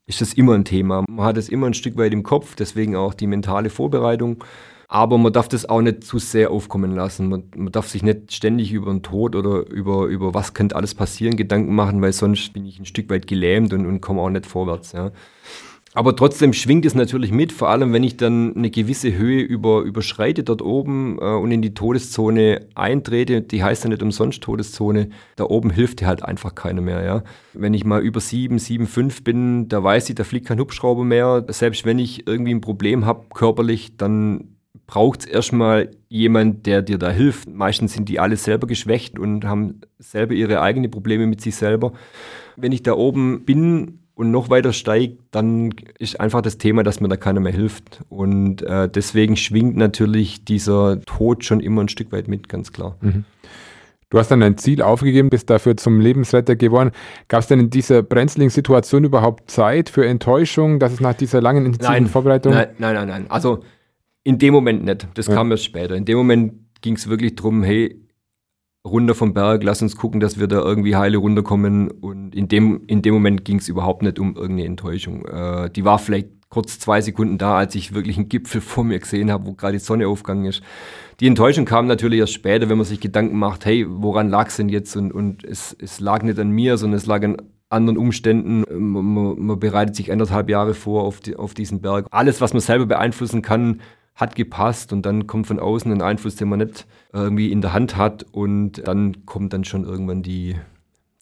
ist 0.06 0.22
das 0.22 0.34
immer 0.34 0.54
ein 0.54 0.66
Thema. 0.66 1.04
Man 1.10 1.25
hat 1.25 1.38
es 1.38 1.50
immer 1.50 1.68
ein 1.68 1.74
Stück 1.74 1.98
weit 1.98 2.13
im 2.13 2.24
Kopf, 2.24 2.56
deswegen 2.56 2.96
auch 2.96 3.13
die 3.13 3.28
mentale 3.28 3.70
Vorbereitung. 3.70 4.44
Aber 4.88 5.18
man 5.18 5.32
darf 5.32 5.48
das 5.48 5.70
auch 5.70 5.82
nicht 5.82 6.04
zu 6.04 6.20
sehr 6.20 6.51
aufkommen 6.51 6.94
lassen. 6.94 7.30
Man, 7.30 7.46
man 7.56 7.72
darf 7.72 7.88
sich 7.88 8.04
nicht 8.04 8.34
ständig 8.34 8.74
über 8.74 8.92
den 8.92 9.04
Tod 9.04 9.38
oder 9.38 9.66
über, 9.70 10.08
über 10.08 10.34
was 10.34 10.54
könnte 10.54 10.75
alles 10.75 10.96
passieren 10.96 11.38
Gedanken 11.38 11.74
machen, 11.74 12.01
weil 12.01 12.12
sonst 12.12 12.51
bin 12.51 12.66
ich 12.66 12.78
ein 12.78 12.86
Stück 12.86 13.10
weit 13.10 13.25
gelähmt 13.25 13.72
und, 13.72 13.86
und 13.86 14.01
komme 14.01 14.22
auch 14.22 14.30
nicht 14.30 14.46
vorwärts. 14.46 14.92
Ja. 14.92 15.12
Aber 15.93 16.15
trotzdem 16.15 16.53
schwingt 16.53 16.86
es 16.86 16.95
natürlich 16.95 17.31
mit, 17.31 17.51
vor 17.51 17.69
allem 17.69 17.91
wenn 17.91 18.03
ich 18.03 18.15
dann 18.15 18.55
eine 18.55 18.69
gewisse 18.69 19.17
Höhe 19.17 19.41
über, 19.41 19.81
überschreite 19.81 20.43
dort 20.43 20.62
oben 20.62 21.17
äh, 21.19 21.25
und 21.25 21.51
in 21.51 21.62
die 21.62 21.74
Todeszone 21.74 22.67
eintrete. 22.75 23.41
Die 23.41 23.62
heißt 23.62 23.83
ja 23.83 23.89
nicht 23.89 24.01
umsonst 24.01 24.41
Todeszone. 24.41 25.10
Da 25.36 25.43
oben 25.43 25.69
hilft 25.69 26.00
dir 26.00 26.07
halt 26.07 26.24
einfach 26.24 26.55
keiner 26.55 26.81
mehr. 26.81 27.03
Ja? 27.03 27.24
Wenn 27.53 27.74
ich 27.74 27.83
mal 27.83 28.01
über 28.01 28.21
7, 28.21 28.57
7, 28.57 28.88
5 28.88 29.24
bin, 29.25 29.67
da 29.67 29.83
weiß 29.83 30.10
ich, 30.10 30.15
da 30.15 30.24
fliegt 30.24 30.48
kein 30.48 30.60
Hubschrauber 30.60 31.03
mehr. 31.03 31.45
Selbst 31.50 31.83
wenn 31.83 32.00
ich 32.00 32.25
irgendwie 32.25 32.53
ein 32.53 32.62
Problem 32.62 33.05
habe 33.05 33.25
körperlich, 33.33 33.98
dann 33.98 34.55
braucht 34.88 35.21
es 35.21 35.25
erstmal 35.25 35.91
jemand, 36.07 36.65
der 36.67 36.81
dir 36.81 37.00
da 37.00 37.10
hilft. 37.12 37.50
Meistens 37.50 37.93
sind 37.93 38.07
die 38.07 38.19
alle 38.19 38.38
selber 38.38 38.65
geschwächt 38.65 39.19
und 39.19 39.43
haben 39.43 39.81
selber 40.00 40.33
ihre 40.33 40.62
eigenen 40.62 40.89
Probleme 40.89 41.27
mit 41.27 41.41
sich 41.41 41.55
selber. 41.55 41.91
Wenn 42.55 42.71
ich 42.71 42.83
da 42.83 42.93
oben 42.93 43.43
bin 43.43 44.00
und 44.22 44.30
noch 44.30 44.51
weiter 44.51 44.72
steigt, 44.72 45.18
dann 45.32 45.74
ist 45.98 46.20
einfach 46.20 46.44
das 46.44 46.60
Thema, 46.60 46.84
dass 46.84 47.00
mir 47.00 47.08
da 47.08 47.18
keiner 47.18 47.40
mehr 47.40 47.51
hilft. 47.51 48.04
Und 48.08 48.62
äh, 48.62 48.88
deswegen 48.88 49.36
schwingt 49.36 49.75
natürlich 49.78 50.46
dieser 50.46 51.01
Tod 51.01 51.44
schon 51.44 51.60
immer 51.60 51.82
ein 51.82 51.90
Stück 51.90 52.12
weit 52.12 52.28
mit, 52.28 52.48
ganz 52.48 52.72
klar. 52.72 52.98
Mhm. 53.01 53.25
Du 54.12 54.20
hast 54.20 54.30
dann 54.30 54.42
dein 54.42 54.60
Ziel 54.60 54.84
aufgegeben, 54.84 55.32
bist 55.32 55.50
dafür 55.50 55.75
zum 55.75 56.00
Lebensretter 56.00 56.56
geworden. 56.56 56.92
Gab 57.30 57.40
es 57.40 57.48
denn 57.48 57.60
in 57.60 57.70
dieser 57.72 58.04
brenzligen 58.04 58.51
Situation 58.51 59.06
überhaupt 59.06 59.50
Zeit 59.50 59.90
für 59.90 60.06
Enttäuschung, 60.06 60.78
dass 60.78 60.94
es 60.94 61.00
nach 61.00 61.16
dieser 61.16 61.42
langen 61.42 61.66
intensiven 61.66 62.04
nein, 62.04 62.08
Vorbereitung? 62.08 62.54
Nein, 62.54 62.68
nein, 62.78 62.94
nein, 62.94 63.08
nein. 63.08 63.25
Also 63.30 63.63
in 64.24 64.38
dem 64.38 64.54
Moment 64.54 64.86
nicht. 64.86 65.08
Das 65.16 65.25
ja. 65.25 65.34
kam 65.34 65.50
erst 65.50 65.66
später. 65.66 65.96
In 65.96 66.06
dem 66.06 66.20
Moment 66.20 66.54
ging 66.82 66.94
es 66.94 67.10
wirklich 67.10 67.34
darum, 67.34 67.63
hey, 67.63 68.00
runter 68.86 69.16
vom 69.16 69.34
Berg, 69.34 69.64
lass 69.64 69.82
uns 69.82 69.96
gucken, 69.96 70.20
dass 70.20 70.40
wir 70.40 70.48
da 70.48 70.60
irgendwie 70.60 70.96
heile 70.96 71.18
runterkommen. 71.18 71.90
Und 71.90 72.36
in 72.36 72.48
dem, 72.48 72.84
in 72.88 73.02
dem 73.02 73.14
Moment 73.14 73.46
ging 73.46 73.60
es 73.60 73.68
überhaupt 73.68 74.02
nicht 74.02 74.20
um 74.20 74.36
irgendeine 74.36 74.66
Enttäuschung. 74.66 75.26
Äh, 75.26 75.70
die 75.70 75.86
war 75.86 76.00
vielleicht 76.00 76.30
kurz 76.50 76.80
zwei 76.80 77.00
Sekunden 77.02 77.38
da, 77.38 77.58
als 77.58 77.76
ich 77.76 77.94
wirklich 77.94 78.18
einen 78.18 78.30
Gipfel 78.30 78.60
vor 78.62 78.84
mir 78.84 79.00
gesehen 79.00 79.32
habe, 79.32 79.46
wo 79.46 79.54
gerade 79.54 79.74
die 79.74 79.84
Sonne 79.84 80.08
aufgegangen 80.08 80.46
ist. 80.46 80.62
Die 81.20 81.28
Enttäuschung 81.28 81.66
kam 81.66 81.88
natürlich 81.88 82.20
erst 82.20 82.34
später, 82.34 82.70
wenn 82.70 82.78
man 82.78 82.86
sich 82.86 83.00
Gedanken 83.00 83.38
macht, 83.38 83.66
hey, 83.66 83.86
woran 83.88 84.30
lag 84.30 84.48
es 84.48 84.58
denn 84.58 84.70
jetzt? 84.70 84.96
Und, 84.96 85.14
und 85.14 85.44
es, 85.46 85.76
es 85.80 86.00
lag 86.00 86.24
nicht 86.24 86.39
an 86.39 86.50
mir, 86.50 86.78
sondern 86.78 86.98
es 86.98 87.06
lag 87.06 87.24
an 87.24 87.38
anderen 87.70 87.98
Umständen. 87.98 88.63
Man, 88.70 89.39
man 89.39 89.60
bereitet 89.60 89.96
sich 89.96 90.12
anderthalb 90.12 90.50
Jahre 90.50 90.74
vor 90.74 91.04
auf, 91.04 91.22
die, 91.22 91.36
auf 91.38 91.54
diesen 91.54 91.82
Berg. 91.82 92.08
Alles, 92.12 92.41
was 92.41 92.54
man 92.54 92.62
selber 92.62 92.86
beeinflussen 92.86 93.41
kann, 93.41 93.80
hat 94.15 94.36
gepasst 94.36 94.93
und 94.93 95.06
dann 95.06 95.28
kommt 95.28 95.47
von 95.47 95.60
außen 95.60 95.91
ein 95.91 96.02
Einfluss, 96.02 96.36
den 96.36 96.50
man 96.50 96.60
nicht 96.60 96.86
irgendwie 97.13 97.52
in 97.52 97.62
der 97.62 97.74
Hand 97.74 97.97
hat 97.97 98.26
und 98.32 98.88
dann 98.88 99.26
kommt 99.26 99.54
dann 99.54 99.63
schon 99.63 99.84
irgendwann 99.84 100.21
die, 100.21 100.56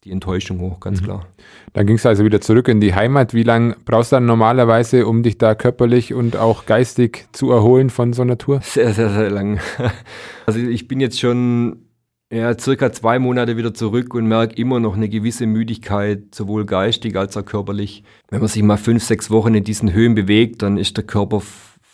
die 0.04 0.12
Enttäuschung 0.12 0.60
hoch, 0.60 0.80
ganz 0.80 1.02
mhm. 1.02 1.06
klar. 1.06 1.28
Dann 1.74 1.88
ging 1.88 1.96
es 1.96 2.06
also 2.06 2.26
wieder 2.26 2.42
zurück 2.42 2.68
in 2.68 2.82
die 2.82 2.94
Heimat. 2.94 3.34
Wie 3.34 3.44
lange 3.44 3.76
brauchst 3.86 4.12
du 4.12 4.18
dann 4.18 4.26
normalerweise, 4.26 5.08
um 5.08 5.24
dich 5.24 5.38
da 5.38 5.56
körperlich 5.56 6.14
und 6.14 6.36
auch 6.36 6.66
geistig 6.66 7.28
zu 7.32 7.52
erholen 7.52 7.90
von 7.90 8.14
so 8.14 8.22
einer 8.22 8.38
Tour? 8.38 8.62
Sehr, 8.62 8.94
sehr, 8.94 9.10
sehr 9.10 9.30
lang. 9.30 9.60
Also 10.46 10.62
ich 10.62 10.88
bin 10.88 11.00
jetzt 11.00 11.20
schon 11.20 11.90
ja, 12.32 12.58
circa 12.58 12.92
zwei 12.92 13.20
Monate 13.20 13.58
wieder 13.58 13.74
zurück 13.74 14.14
und 14.14 14.28
merke 14.28 14.56
immer 14.56 14.80
noch 14.80 14.96
eine 14.96 15.10
gewisse 15.10 15.48
Müdigkeit, 15.48 16.34
sowohl 16.34 16.66
geistig 16.66 17.16
als 17.16 17.36
auch 17.38 17.46
körperlich. 17.46 18.04
Wenn 18.30 18.40
man 18.40 18.48
sich 18.48 18.62
mal 18.62 18.78
fünf, 18.78 19.04
sechs 19.04 19.32
Wochen 19.32 19.56
in 19.56 19.64
diesen 19.64 19.94
Höhen 19.94 20.16
bewegt, 20.16 20.62
dann 20.62 20.78
ist 20.78 20.98
der 20.98 21.04
Körper 21.06 21.42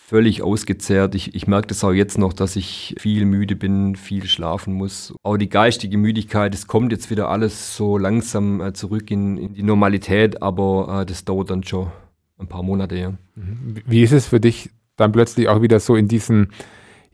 völlig 0.07 0.43
ausgezehrt. 0.43 1.15
Ich, 1.15 1.33
ich 1.33 1.47
merke 1.47 1.67
das 1.67 1.83
auch 1.83 1.91
jetzt 1.91 2.19
noch, 2.19 2.33
dass 2.33 2.55
ich 2.55 2.95
viel 2.99 3.25
müde 3.25 3.55
bin, 3.55 3.95
viel 3.95 4.27
schlafen 4.27 4.73
muss. 4.73 5.15
Auch 5.23 5.37
die 5.37 5.49
geistige 5.49 5.97
Müdigkeit, 5.97 6.53
es 6.53 6.67
kommt 6.67 6.91
jetzt 6.91 7.09
wieder 7.09 7.29
alles 7.29 7.75
so 7.75 7.97
langsam 7.97 8.61
äh, 8.61 8.73
zurück 8.73 9.09
in, 9.09 9.37
in, 9.37 9.53
die 9.55 9.63
Normalität, 9.63 10.43
aber 10.43 11.01
äh, 11.01 11.05
das 11.07 11.25
dauert 11.25 11.49
dann 11.49 11.63
schon 11.63 11.91
ein 12.37 12.47
paar 12.47 12.61
Monate. 12.61 12.95
Ja. 12.95 13.09
Mhm. 13.33 13.77
Wie 13.87 14.03
ist 14.03 14.11
es 14.11 14.27
für 14.27 14.39
dich, 14.39 14.69
dann 14.95 15.11
plötzlich 15.11 15.47
auch 15.47 15.63
wieder 15.63 15.79
so 15.79 15.95
in 15.95 16.07
diesen 16.07 16.49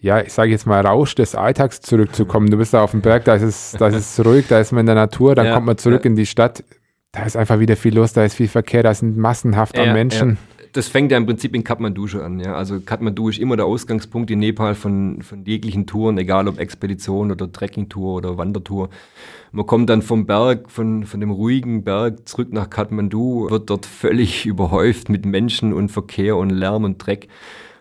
ja, 0.03 0.19
ich 0.19 0.33
sage 0.33 0.49
jetzt 0.49 0.65
mal, 0.65 0.83
Rausch 0.83 1.13
des 1.13 1.35
Alltags 1.35 1.79
zurückzukommen. 1.79 2.49
Du 2.49 2.57
bist 2.57 2.73
da 2.73 2.81
auf 2.81 2.89
dem 2.89 3.01
Berg, 3.01 3.23
da 3.25 3.35
ist 3.35 3.43
es, 3.43 3.75
da 3.77 3.87
ist 3.87 3.95
es 3.95 4.25
ruhig, 4.25 4.47
da 4.47 4.59
ist 4.59 4.71
man 4.71 4.79
in 4.79 4.87
der 4.87 4.95
Natur, 4.95 5.35
dann 5.35 5.45
ja, 5.45 5.53
kommt 5.53 5.67
man 5.67 5.77
zurück 5.77 6.03
ja. 6.03 6.09
in 6.09 6.15
die 6.15 6.25
Stadt, 6.25 6.63
da 7.11 7.23
ist 7.23 7.37
einfach 7.37 7.59
wieder 7.59 7.75
viel 7.75 7.93
los, 7.93 8.11
da 8.11 8.25
ist 8.25 8.33
viel 8.33 8.47
Verkehr, 8.47 8.81
da 8.81 8.95
sind 8.95 9.15
massenhaft 9.15 9.77
ja, 9.77 9.83
an 9.83 9.93
Menschen 9.93 10.39
das 10.73 10.87
fängt 10.87 11.11
ja 11.11 11.17
im 11.17 11.25
Prinzip 11.25 11.55
in 11.55 11.63
Kathmandu 11.63 12.07
schon 12.07 12.21
an. 12.21 12.39
Ja? 12.39 12.55
Also 12.55 12.79
Kathmandu 12.79 13.29
ist 13.29 13.39
immer 13.39 13.57
der 13.57 13.65
Ausgangspunkt 13.65 14.31
in 14.31 14.39
Nepal 14.39 14.75
von, 14.75 15.21
von 15.21 15.43
jeglichen 15.45 15.85
Touren, 15.85 16.17
egal 16.17 16.47
ob 16.47 16.59
Expedition 16.59 17.31
oder 17.31 17.51
Trekkingtour 17.51 18.15
oder 18.15 18.37
Wandertour. 18.37 18.89
Man 19.51 19.65
kommt 19.65 19.89
dann 19.89 20.01
vom 20.01 20.25
Berg, 20.25 20.69
von, 20.69 21.05
von 21.05 21.19
dem 21.19 21.31
ruhigen 21.31 21.83
Berg 21.83 22.27
zurück 22.27 22.53
nach 22.53 22.69
Kathmandu, 22.69 23.49
wird 23.49 23.69
dort 23.69 23.85
völlig 23.85 24.45
überhäuft 24.45 25.09
mit 25.09 25.25
Menschen 25.25 25.73
und 25.73 25.89
Verkehr 25.89 26.37
und 26.37 26.49
Lärm 26.49 26.83
und 26.83 26.97
Dreck. 26.97 27.27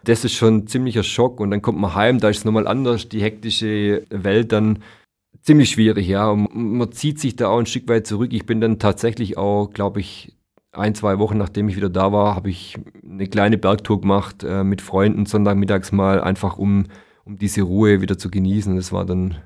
Das 0.05 0.25
ist 0.25 0.35
schon 0.35 0.57
ein 0.57 0.67
ziemlicher 0.67 1.03
Schock 1.03 1.41
und 1.41 1.51
dann 1.51 1.63
kommt 1.63 1.79
man 1.79 1.95
heim, 1.95 2.19
da 2.19 2.31
ist 2.31 2.39
es 2.39 2.45
nochmal 2.45 2.67
anders, 2.67 3.09
die 3.09 3.21
hektische 3.21 4.05
Welt 4.11 4.51
dann 4.53 4.81
ziemlich 5.43 5.71
schwierig, 5.71 6.09
ja. 6.09 6.29
Und 6.31 6.55
man 6.55 6.91
zieht 6.93 7.21
sich 7.21 7.37
da 7.37 7.49
auch 7.49 7.59
ein 7.59 7.67
Stück 7.67 7.89
weit 7.89 8.07
zurück. 8.07 8.33
Ich 8.33 8.47
bin 8.47 8.61
dann 8.61 8.79
tatsächlich 8.79 9.37
auch, 9.37 9.71
glaube 9.73 10.01
ich, 10.01 10.33
ein, 10.73 10.95
zwei 10.95 11.19
Wochen 11.19 11.39
nachdem 11.39 11.69
ich 11.69 11.77
wieder 11.77 11.89
da 11.89 12.13
war, 12.13 12.35
habe 12.35 12.51
ich 12.51 12.79
eine 13.03 13.27
kleine 13.27 13.59
Bergtour 13.59 14.01
gemacht 14.01 14.45
äh, 14.45 14.63
mit 14.63 14.81
Freunden, 14.81 15.27
Sonntagmittags 15.27 15.93
mal, 15.93 16.21
einfach 16.21 16.59
um, 16.59 16.87
um 17.25 17.39
diese 17.39 17.63
Ruhe 17.63 18.01
wieder 18.01 18.19
zu 18.19 18.31
genießen. 18.31 18.77
Das 18.77 18.93
war 18.93 19.05
dann 19.05 19.37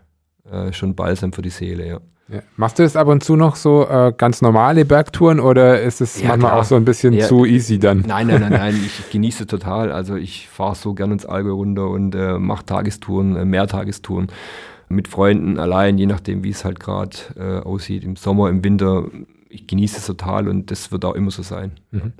äh, 0.51 0.73
schon 0.73 0.95
balsam 0.95 1.33
für 1.33 1.43
die 1.43 1.51
Seele, 1.51 1.87
ja. 1.87 2.01
ja. 2.29 2.43
Machst 2.57 2.79
du 2.79 2.83
das 2.83 2.97
ab 2.97 3.09
und 3.09 3.25
zu 3.25 3.37
noch 3.37 3.57
so 3.57 3.89
äh, 3.89 4.13
ganz 4.17 4.43
normale 4.43 4.85
Bergtouren 4.85 5.41
oder 5.41 5.81
ist 5.81 6.03
es 6.03 6.21
ja, 6.21 6.29
manchmal 6.29 6.51
klar. 6.51 6.61
auch 6.61 6.65
so 6.65 6.77
ein 6.77 6.85
bisschen 6.85 7.15
ja. 7.15 7.27
zu 7.27 7.47
easy 7.47 7.79
dann? 7.79 8.05
Nein, 8.07 8.27
nein, 8.27 8.43
nein, 8.43 8.53
nein, 8.53 8.81
ich 8.87 9.11
genieße 9.11 9.47
total. 9.47 9.91
Also 9.93 10.17
ich 10.17 10.49
fahre 10.49 10.75
so 10.75 10.93
gern 10.93 11.13
ins 11.13 11.25
Allgäu 11.25 11.53
runter 11.53 11.89
und 11.89 12.15
äh, 12.15 12.39
mache 12.39 12.67
Tagestouren, 12.67 13.37
äh, 13.37 13.45
Mehrtagestouren 13.47 14.29
mit 14.91 15.09
Freunden 15.09 15.59
allein, 15.59 15.97
je 15.97 16.05
nachdem, 16.05 16.45
wie 16.45 16.51
es 16.51 16.67
halt 16.67 16.79
gerade 16.79 17.17
äh, 17.37 17.67
aussieht, 17.67 18.05
im 18.05 18.17
Sommer, 18.17 18.51
im 18.51 18.63
Winter 18.63 19.07
ich 19.55 19.67
genieße 19.67 19.99
es 19.99 20.07
total 20.07 20.49
und 20.49 20.71
das 20.71 20.91
wird 20.93 21.05
auch 21.05 21.15
immer 21.15 21.31
so 21.31 21.43
sein. 21.43 21.73
Mhm. 21.95 22.13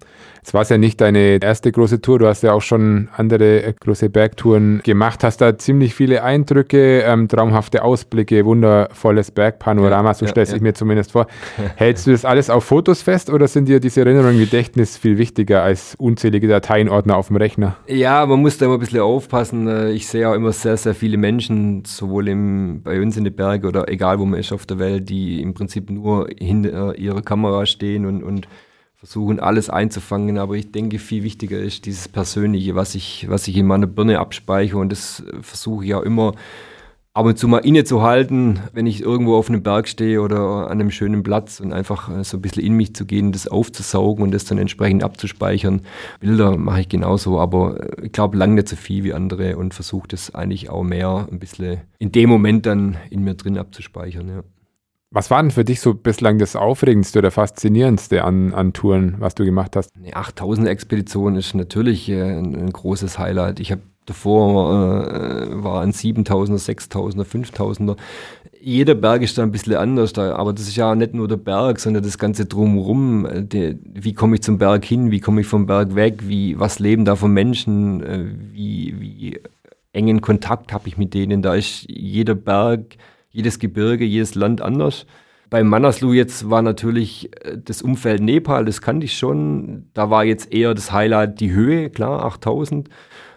Es 0.47 0.53
war 0.53 0.63
ja 0.65 0.77
nicht 0.77 1.01
deine 1.01 1.43
erste 1.43 1.73
große 1.73 2.03
Tour, 2.03 2.19
du 2.19 2.27
hast 2.27 2.43
ja 2.43 2.53
auch 2.53 2.61
schon 2.61 3.09
andere 3.17 3.63
äh, 3.63 3.73
große 3.73 4.11
Bergtouren 4.11 4.83
gemacht, 4.85 5.25
hast 5.25 5.41
da 5.41 5.57
ziemlich 5.57 5.95
viele 5.95 6.23
Eindrücke, 6.23 7.01
ähm, 7.01 7.29
traumhafte 7.29 7.83
Ausblicke, 7.83 8.45
wundervolles 8.45 9.31
Bergpanorama, 9.31 10.11
ja, 10.11 10.15
so 10.15 10.27
ja, 10.27 10.31
stellst 10.31 10.53
ja. 10.53 10.57
ich 10.57 10.63
mir 10.63 10.75
zumindest 10.75 11.13
vor. 11.13 11.29
Hältst 11.77 12.07
du 12.07 12.13
das 12.13 12.27
alles 12.27 12.51
auf 12.51 12.65
Fotos 12.65 13.01
fest 13.01 13.31
oder 13.31 13.49
sind 13.49 13.69
dir 13.69 13.81
diese 13.81 14.01
Erinnerungen 14.03 14.35
im 14.35 14.41
Gedächtnis 14.41 14.99
viel 14.99 15.17
wichtiger 15.17 15.63
als 15.63 15.95
unzählige 15.97 16.47
Dateienordner 16.47 17.17
auf 17.17 17.29
dem 17.29 17.37
Rechner? 17.37 17.77
Ja, 17.87 18.27
man 18.27 18.41
muss 18.41 18.59
da 18.59 18.67
immer 18.67 18.75
ein 18.75 18.81
bisschen 18.81 19.01
aufpassen. 19.01 19.67
Äh, 19.67 19.93
ich 19.93 20.07
sehe 20.09 20.29
auch 20.29 20.35
immer 20.35 20.53
sehr, 20.53 20.77
sehr 20.77 20.95
viele 20.95 21.17
Menschen, 21.17 21.85
sowohl 21.87 22.29
im, 22.29 22.83
bei 22.83 23.01
uns 23.01 23.17
in 23.17 23.25
den 23.25 23.35
Bergen 23.35 23.67
oder 23.67 23.89
egal 23.89 24.19
wo 24.19 24.27
man 24.27 24.39
ist 24.39 24.53
auf 24.53 24.67
der 24.67 24.79
Welt, 24.79 25.09
die 25.09 25.41
im 25.41 25.55
Prinzip 25.55 25.89
nur 25.89 26.29
hinter 26.39 26.99
ihrer 26.99 27.23
Kamera 27.23 27.65
stehen 27.65 28.05
und, 28.05 28.23
und 28.23 28.47
versuchen 29.05 29.39
alles 29.39 29.69
einzufangen. 29.69 30.39
Aber 30.39 30.55
ich 30.55 30.73
denke, 30.73 30.99
viel 30.99 31.23
wichtiger 31.23 31.59
ist 31.59 31.85
dieses 31.85 32.09
Persönliche, 32.09 32.75
was 32.75 32.95
ich, 32.95 33.27
was 33.29 33.47
ich 33.47 33.57
in 33.57 33.67
meiner 33.67 33.87
Birne 33.87 34.19
abspeichere. 34.19 34.79
Und 34.79 34.91
das 34.91 35.23
versuche 35.43 35.85
ich 35.85 35.95
auch 35.95 36.03
immer 36.03 36.33
ab 37.13 37.27
und 37.27 37.39
zu 37.39 37.47
mal 37.47 37.59
innezuhalten, 37.59 38.59
wenn 38.73 38.87
ich 38.87 39.01
irgendwo 39.01 39.37
auf 39.37 39.49
einem 39.49 39.63
Berg 39.63 39.87
stehe 39.87 40.21
oder 40.21 40.67
an 40.69 40.73
einem 40.73 40.91
schönen 40.91 41.23
Platz 41.23 41.61
und 41.61 41.73
einfach 41.73 42.11
äh, 42.11 42.25
so 42.25 42.39
ein 42.39 42.43
bisschen 42.43 42.65
in 42.65 42.73
mich 42.73 42.95
zu 42.95 43.07
gehen, 43.07 43.31
das 43.31 43.47
aufzusaugen 43.47 44.25
und 44.25 44.33
das 44.33 44.47
dann 44.47 44.59
entsprechend 44.59 45.05
abzuspeichern. 45.05 45.83
Bilder 46.19 46.57
mache 46.57 46.81
ich 46.81 46.89
genauso, 46.89 47.39
aber 47.39 47.81
äh, 47.81 48.07
ich 48.07 48.13
glaube 48.13 48.37
lang 48.37 48.55
nicht 48.55 48.69
so 48.69 48.75
viel 48.75 49.05
wie 49.05 49.15
andere 49.15 49.57
und 49.57 49.75
versuche 49.75 50.09
das 50.09 50.35
eigentlich 50.35 50.71
auch 50.71 50.83
mehr 50.83 51.29
ein 51.31 51.39
bisschen 51.39 51.83
in 51.99 52.11
dem 52.11 52.29
Moment 52.29 52.67
dann 52.67 52.97
in 53.11 53.23
mir 53.23 53.35
drin 53.35 53.59
abzuspeichern. 53.59 54.29
Ja. 54.29 54.43
Was 55.15 55.31
war 55.31 55.41
denn 55.41 55.53
für 55.53 55.65
dich 55.65 55.81
so 55.81 55.95
bislang 55.95 56.41
das 56.41 56.57
Aufregendste 56.57 57.21
oder 57.21 57.31
Faszinierendste 57.31 58.25
an, 58.25 58.53
an 58.53 58.73
Touren, 58.73 59.15
was 59.21 59.37
du 59.37 59.45
gemacht 59.45 59.77
hast? 59.77 59.91
Eine 59.97 60.11
8000-Expedition 60.11 61.37
ist 61.37 61.55
natürlich 61.55 62.09
äh, 62.09 62.21
ein, 62.21 62.57
ein, 62.57 62.71
großes 62.71 63.17
Highlight. 63.17 63.61
Ich 63.61 63.71
habe 63.71 63.83
davor 64.07 65.07
äh, 65.07 65.63
war 65.63 65.83
ein 65.83 65.93
7000er, 65.93 66.59
6000er, 66.59 67.23
5000er. 67.25 67.97
Jeder 68.61 68.97
Berg 68.97 69.23
ist 69.23 69.39
da 69.39 69.45
ein 69.45 69.53
bisschen 69.53 69.77
anders, 69.77 70.15
da, 70.15 70.35
aber 70.35 70.53
das 70.53 70.67
ist 70.67 70.75
ja 70.75 70.97
nicht 70.97 71.15
nur 71.15 71.29
der 71.29 71.37
Berg, 71.37 71.79
sondern 71.79 72.03
das 72.03 72.19
ganze 72.19 72.47
Drumherum. 72.47 73.29
Die, 73.49 73.79
wie 73.85 74.15
komme 74.15 74.35
ich 74.35 74.43
zum 74.43 74.59
Berg 74.59 74.85
hin? 74.85 75.13
Wie 75.13 75.21
komme 75.21 75.43
ich 75.43 75.47
vom 75.47 75.67
Berg 75.67 75.95
weg? 75.95 76.27
Wie, 76.27 76.59
was 76.59 76.81
leben 76.81 77.05
da 77.05 77.15
von 77.15 77.33
Menschen? 77.33 78.03
Äh, 78.03 78.33
wie, 78.53 78.97
wie 78.99 79.41
engen 79.93 80.21
Kontakt 80.23 80.73
habe 80.73 80.89
ich 80.89 80.99
mit 80.99 81.15
denen? 81.15 81.41
Da 81.41 81.55
ist 81.55 81.87
jeder 81.89 82.35
Berg 82.35 82.97
jedes 83.35 83.59
Gebirge, 83.59 84.05
jedes 84.05 84.35
Land 84.37 84.63
anders. 84.63 85.07
Bei 85.51 85.63
Manaslu 85.63 86.13
jetzt 86.13 86.49
war 86.49 86.63
natürlich 86.63 87.31
äh, 87.45 87.59
das 87.63 87.83
Umfeld 87.83 88.23
Nepal, 88.23 88.65
das 88.65 88.81
kannte 88.81 89.05
ich 89.05 89.19
schon. 89.19 89.87
Da 89.93 90.09
war 90.09 90.25
jetzt 90.25 90.53
eher 90.53 90.73
das 90.73 90.93
Highlight 90.93 91.41
die 91.41 91.53
Höhe, 91.53 91.91
klar, 91.91 92.25
8000. 92.25 92.89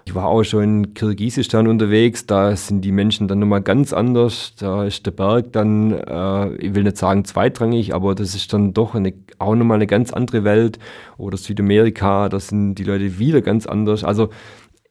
Ich 0.06 0.16
war 0.16 0.28
auch 0.28 0.44
schon 0.44 0.64
in 0.64 0.94
Kirgisistan 0.94 1.68
unterwegs, 1.68 2.26
da 2.26 2.56
sind 2.56 2.82
die 2.82 2.94
Menschen 2.94 3.28
dann 3.28 3.40
nochmal 3.40 3.62
ganz 3.62 3.92
anders. 3.92 4.54
Da 4.58 4.86
ist 4.86 5.06
der 5.06 5.12
Berg 5.12 5.52
dann, 5.52 5.92
äh, 5.92 6.56
ich 6.56 6.76
will 6.76 6.84
nicht 6.84 6.98
sagen 6.98 7.26
zweitrangig, 7.26 7.94
aber 7.94 8.16
das 8.16 8.34
ist 8.34 8.54
dann 8.54 8.74
doch 8.74 8.96
eine, 8.96 9.14
auch 9.40 9.56
nochmal 9.56 9.76
eine 9.76 9.88
ganz 9.88 10.14
andere 10.14 10.44
Welt. 10.44 10.80
Oder 11.18 11.38
Südamerika, 11.38 12.30
da 12.30 12.40
sind 12.40 12.76
die 12.76 12.84
Leute 12.84 13.20
wieder 13.20 13.42
ganz 13.42 13.66
anders. 13.66 14.04
Also 14.04 14.30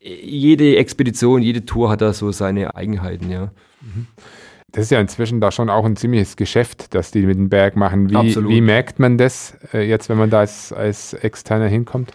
jede 0.00 0.76
Expedition, 0.76 1.42
jede 1.42 1.64
Tour 1.64 1.90
hat 1.90 2.02
da 2.02 2.12
so 2.12 2.30
seine 2.32 2.74
Eigenheiten, 2.74 3.30
ja. 3.30 3.52
Mhm 3.80 4.08
das 4.76 4.84
ist 4.84 4.90
ja 4.90 5.00
inzwischen 5.00 5.40
da 5.40 5.50
schon 5.50 5.70
auch 5.70 5.86
ein 5.86 5.96
ziemliches 5.96 6.36
Geschäft, 6.36 6.94
das 6.94 7.10
die 7.10 7.22
mit 7.22 7.38
dem 7.38 7.48
Berg 7.48 7.76
machen. 7.76 8.10
Wie, 8.10 8.36
wie 8.36 8.60
merkt 8.60 8.98
man 8.98 9.16
das 9.16 9.56
äh, 9.72 9.88
jetzt, 9.88 10.10
wenn 10.10 10.18
man 10.18 10.28
da 10.28 10.40
als, 10.40 10.70
als 10.70 11.14
Externer 11.14 11.66
hinkommt? 11.66 12.12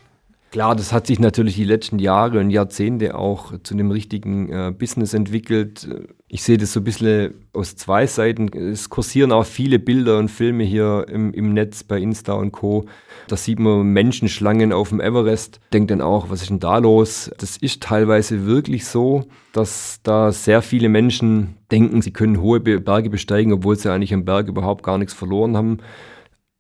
Klar, 0.52 0.76
das 0.76 0.92
hat 0.92 1.08
sich 1.08 1.18
natürlich 1.18 1.56
die 1.56 1.64
letzten 1.64 1.98
Jahre 1.98 2.38
und 2.40 2.50
Jahrzehnte 2.50 3.16
auch 3.16 3.54
zu 3.64 3.74
einem 3.74 3.90
richtigen 3.90 4.52
äh, 4.52 4.74
Business 4.78 5.14
entwickelt. 5.14 5.88
Ich 6.28 6.44
sehe 6.44 6.58
das 6.58 6.74
so 6.74 6.82
ein 6.82 6.84
bisschen 6.84 7.36
aus 7.54 7.78
zwei 7.78 8.06
Seiten. 8.06 8.50
Es 8.50 8.90
kursieren 8.90 9.32
auch 9.32 9.46
viele 9.46 9.80
Bilder 9.80 10.18
und 10.18 10.28
Filme 10.28 10.66
hier 10.66 11.06
im, 11.08 11.34
im 11.34 11.54
Netz 11.54 11.86
bei 11.86 12.00
Insta 12.00 12.34
und 12.34 12.52
Co. 12.52 12.86
Da 13.30 13.38
sieht 13.38 13.60
man 13.60 13.94
Menschenschlangen 13.94 14.74
auf 14.74 14.90
dem 14.90 15.00
Everest. 15.00 15.62
Denkt 15.72 15.90
dann 15.90 16.02
auch, 16.02 16.30
was 16.30 16.42
ist 16.42 16.50
denn 16.50 16.60
da 16.60 16.80
los? 16.80 17.32
Das 17.38 17.56
ist 17.56 17.84
teilweise 17.84 18.46
wirklich 18.46 18.84
so, 18.86 19.24
dass 19.54 20.02
da 20.04 20.34
sehr 20.34 20.62
viele 20.62 20.90
Menschen 20.90 21.56
denken, 21.72 22.02
sie 22.02 22.12
können 22.12 22.42
hohe 22.42 22.60
Berge 22.60 23.10
besteigen, 23.10 23.54
obwohl 23.54 23.78
sie 23.78 23.90
eigentlich 23.90 24.14
am 24.14 24.26
Berg 24.26 24.50
überhaupt 24.50 24.84
gar 24.84 24.98
nichts 24.98 25.14
verloren 25.14 25.56
haben. 25.56 25.78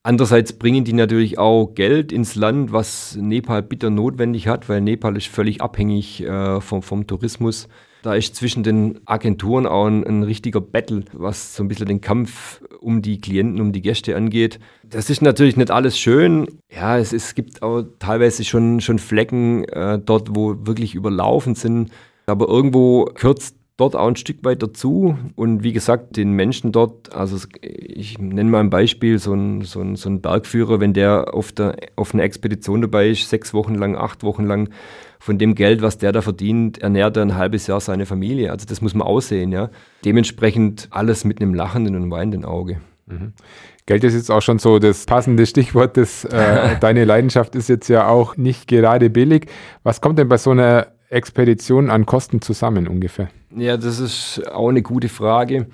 Andererseits 0.03 0.53
bringen 0.53 0.83
die 0.83 0.93
natürlich 0.93 1.37
auch 1.37 1.75
Geld 1.75 2.11
ins 2.11 2.33
Land, 2.33 2.71
was 2.71 3.15
Nepal 3.21 3.61
bitter 3.61 3.91
notwendig 3.91 4.47
hat, 4.47 4.67
weil 4.67 4.81
Nepal 4.81 5.15
ist 5.15 5.27
völlig 5.27 5.61
abhängig 5.61 6.23
äh, 6.23 6.59
vom, 6.59 6.81
vom 6.81 7.05
Tourismus. 7.05 7.67
Da 8.01 8.15
ist 8.15 8.35
zwischen 8.35 8.63
den 8.63 8.99
Agenturen 9.05 9.67
auch 9.67 9.85
ein, 9.85 10.03
ein, 10.03 10.23
richtiger 10.23 10.59
Battle, 10.59 11.03
was 11.13 11.55
so 11.55 11.63
ein 11.63 11.67
bisschen 11.67 11.85
den 11.85 12.01
Kampf 12.01 12.63
um 12.79 13.03
die 13.03 13.21
Klienten, 13.21 13.61
um 13.61 13.71
die 13.71 13.81
Gäste 13.81 14.15
angeht. 14.15 14.59
Das 14.83 15.11
ist 15.11 15.21
natürlich 15.21 15.55
nicht 15.55 15.69
alles 15.69 15.99
schön. 15.99 16.47
Ja, 16.75 16.97
es, 16.97 17.13
es 17.13 17.35
gibt 17.35 17.61
auch 17.61 17.83
teilweise 17.99 18.43
schon, 18.43 18.81
schon 18.81 18.97
Flecken 18.97 19.65
äh, 19.65 19.99
dort, 19.99 20.35
wo 20.35 20.55
wirklich 20.65 20.95
überlaufen 20.95 21.53
sind. 21.53 21.91
Aber 22.25 22.47
irgendwo 22.47 23.05
kürzt 23.05 23.55
dort 23.77 23.95
auch 23.95 24.07
ein 24.07 24.15
Stück 24.15 24.43
weit 24.43 24.61
dazu. 24.61 25.17
Und 25.35 25.63
wie 25.63 25.73
gesagt, 25.73 26.17
den 26.17 26.33
Menschen 26.33 26.71
dort, 26.71 27.13
also 27.13 27.37
ich 27.61 28.19
nenne 28.19 28.49
mal 28.49 28.59
ein 28.59 28.69
Beispiel, 28.69 29.17
so 29.19 29.33
ein, 29.33 29.61
so 29.61 29.81
ein, 29.81 29.95
so 29.95 30.09
ein 30.09 30.21
Bergführer, 30.21 30.79
wenn 30.79 30.93
der 30.93 31.33
auf, 31.33 31.51
der, 31.51 31.75
auf 31.95 32.13
einer 32.13 32.23
Expedition 32.23 32.81
dabei 32.81 33.09
ist, 33.09 33.29
sechs 33.29 33.53
Wochen 33.53 33.75
lang, 33.75 33.95
acht 33.95 34.23
Wochen 34.23 34.45
lang, 34.45 34.69
von 35.19 35.37
dem 35.37 35.53
Geld, 35.53 35.81
was 35.81 35.99
der 35.99 36.11
da 36.11 36.21
verdient, 36.21 36.79
ernährt 36.79 37.15
er 37.15 37.23
ein 37.23 37.35
halbes 37.35 37.67
Jahr 37.67 37.79
seine 37.79 38.07
Familie. 38.07 38.51
Also 38.51 38.65
das 38.65 38.81
muss 38.81 38.95
man 38.95 39.07
aussehen, 39.07 39.51
ja. 39.51 39.69
Dementsprechend 40.03 40.87
alles 40.89 41.25
mit 41.25 41.41
einem 41.41 41.53
lachenden 41.53 41.95
und 41.95 42.09
weinenden 42.09 42.43
Auge. 42.43 42.81
Mhm. 43.05 43.33
Geld 43.85 44.03
ist 44.03 44.13
jetzt 44.13 44.31
auch 44.31 44.41
schon 44.41 44.59
so 44.59 44.79
das 44.79 45.05
passende 45.05 45.45
Stichwort. 45.45 45.97
Das, 45.97 46.23
äh, 46.25 46.75
deine 46.79 47.05
Leidenschaft 47.05 47.55
ist 47.55 47.69
jetzt 47.69 47.87
ja 47.87 48.07
auch 48.07 48.37
nicht 48.37 48.67
gerade 48.67 49.09
billig. 49.09 49.47
Was 49.83 50.01
kommt 50.01 50.17
denn 50.17 50.27
bei 50.27 50.37
so 50.37 50.51
einer 50.51 50.87
Expedition 51.11 51.89
an 51.89 52.05
Kosten 52.05 52.41
zusammen 52.41 52.87
ungefähr? 52.87 53.29
Ja, 53.55 53.77
das 53.77 53.99
ist 53.99 54.41
auch 54.51 54.69
eine 54.69 54.81
gute 54.81 55.09
Frage. 55.09 55.67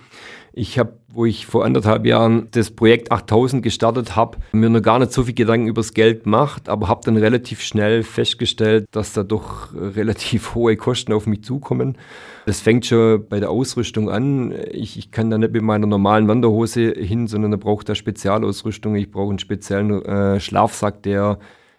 Ich 0.52 0.80
habe, 0.80 0.94
wo 1.10 1.26
ich 1.26 1.46
vor 1.46 1.64
anderthalb 1.64 2.08
Jahren 2.08 2.48
das 2.50 2.72
Projekt 2.72 3.12
8000 3.12 3.62
gestartet 3.62 4.16
habe, 4.16 4.40
mir 4.52 4.72
noch 4.72 4.82
gar 4.82 4.98
nicht 4.98 5.12
so 5.12 5.26
viel 5.26 5.36
Gedanken 5.36 5.68
über 5.68 5.82
das 5.82 5.94
Geld 5.94 6.24
gemacht, 6.24 6.68
aber 6.68 6.88
habe 6.88 7.02
dann 7.06 7.16
relativ 7.16 7.62
schnell 7.62 8.02
festgestellt, 8.02 8.88
dass 8.90 9.14
da 9.14 9.22
doch 9.22 9.72
relativ 9.76 10.56
hohe 10.56 10.76
Kosten 10.76 11.14
auf 11.14 11.28
mich 11.28 11.44
zukommen. 11.44 12.00
Das 12.48 12.60
fängt 12.60 12.88
schon 12.88 13.28
bei 13.30 13.40
der 13.40 13.52
Ausrüstung 13.52 14.10
an. 14.10 14.52
Ich, 14.72 14.98
ich 14.98 15.12
kann 15.12 15.30
da 15.30 15.38
nicht 15.38 15.54
mit 15.54 15.62
meiner 15.62 15.86
normalen 15.86 16.28
Wanderhose 16.28 16.92
hin, 16.98 17.28
sondern 17.28 17.52
da 17.52 17.58
braucht 17.58 17.88
da 17.88 17.94
Spezialausrüstung. 17.94 18.96
Ich 18.96 19.12
brauche 19.12 19.30
einen 19.30 19.40
speziellen 19.40 20.04
äh, 20.04 20.40
Schlafsack, 20.40 21.04
der 21.04 21.38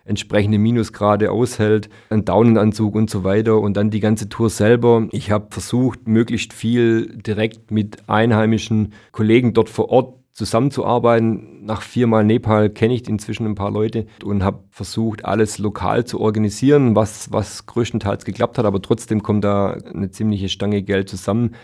entsprechende 0.09 0.59
Minusgrade 0.59 1.31
aushält, 1.31 1.89
einen 2.11 2.25
Daunenanzug 2.25 2.95
und 2.95 3.11
so 3.11 3.25
weiter 3.25 3.61
und 3.61 3.77
dann 3.77 3.91
die 3.91 4.01
ganze 4.01 4.29
Tour 4.29 4.51
selber. 4.51 5.07
Ich 5.13 5.31
habe 5.31 5.49
versucht, 5.51 6.09
möglichst 6.09 6.53
viel 6.53 7.17
direkt 7.19 7.71
mit 7.71 8.09
einheimischen 8.09 8.93
Kollegen 9.13 9.53
dort 9.53 9.69
vor 9.69 9.91
Ort 9.91 10.15
zusammenzuarbeiten. 10.33 11.65
Nach 11.65 11.83
viermal 11.83 12.25
Nepal 12.25 12.71
kenne 12.71 12.95
ich 12.95 13.09
inzwischen 13.09 13.45
ein 13.45 13.57
paar 13.57 13.73
Leute 13.73 14.07
und 14.25 14.43
habe 14.45 14.61
versucht, 14.71 15.25
alles 15.25 15.59
lokal 15.59 16.05
zu 16.05 16.21
organisieren, 16.21 16.95
was, 16.95 17.33
was 17.33 17.67
größtenteils 17.67 18.25
geklappt 18.25 18.57
hat, 18.57 18.65
aber 18.65 18.81
trotzdem 18.81 19.23
kommt 19.23 19.45
da 19.45 19.73
eine 19.73 20.11
ziemliche 20.11 20.49
Stange 20.49 20.83
Geld 20.83 21.09
zusammen. 21.09 21.55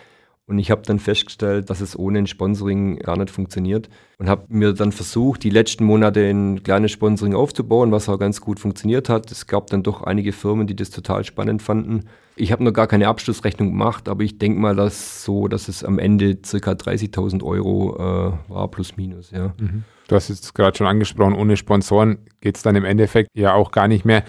Und 0.47 0.59
ich 0.59 0.71
habe 0.71 0.83
dann 0.83 0.99
festgestellt, 0.99 1.71
dass 1.71 1.81
es 1.81 1.99
ohne 1.99 2.19
ein 2.19 2.27
Sponsoring 2.27 2.99
gar 2.99 3.17
nicht 3.17 3.31
funktioniert. 3.31 3.89
Und 4.19 4.29
habe 4.29 4.45
mir 4.49 4.75
dann 4.75 4.93
versucht, 4.93 5.43
die 5.43 5.51
letzten 5.51 5.85
Monate 5.85 6.21
ein 6.21 6.63
kleines 6.63 6.93
Sponsoring 6.93 7.35
aufzubauen, 7.35 7.93
was 7.93 8.11
auch 8.11 8.19
ganz 8.19 8.43
gut 8.43 8.61
funktioniert 8.61 9.09
hat. 9.09 9.31
Es 9.33 9.47
gab 9.47 9.69
dann 9.69 9.83
doch 9.83 10.03
einige 10.03 10.33
Firmen, 10.33 10.67
die 10.67 10.77
das 10.77 10.91
total 10.91 11.25
spannend 11.25 11.63
fanden. 11.63 12.05
Ich 12.37 12.53
habe 12.53 12.63
noch 12.63 12.73
gar 12.73 12.87
keine 12.87 13.09
Abschlussrechnung 13.09 13.71
gemacht, 13.71 14.09
aber 14.09 14.23
ich 14.23 14.39
denke 14.39 14.61
mal, 14.61 14.77
dass 14.77 15.25
so, 15.25 15.49
dass 15.49 15.69
es 15.69 15.83
am 15.83 15.99
Ende 15.99 16.37
circa 16.45 16.73
30.000 16.73 17.43
Euro 17.43 17.95
äh, 17.97 18.53
war, 18.53 18.69
plus 18.71 18.97
minus, 18.97 19.31
ja. 19.31 19.55
Mhm. 19.59 19.85
Du 20.09 20.17
hast 20.17 20.29
es 20.29 20.53
gerade 20.53 20.77
schon 20.77 20.87
angesprochen, 20.87 21.35
ohne 21.35 21.57
Sponsoren 21.57 22.19
geht 22.41 22.57
es 22.57 22.63
dann 22.63 22.77
im 22.77 22.85
Endeffekt 22.85 23.31
ja 23.35 23.55
auch 23.55 23.71
gar 23.71 23.89
nicht 23.89 24.05
mehr. 24.05 24.25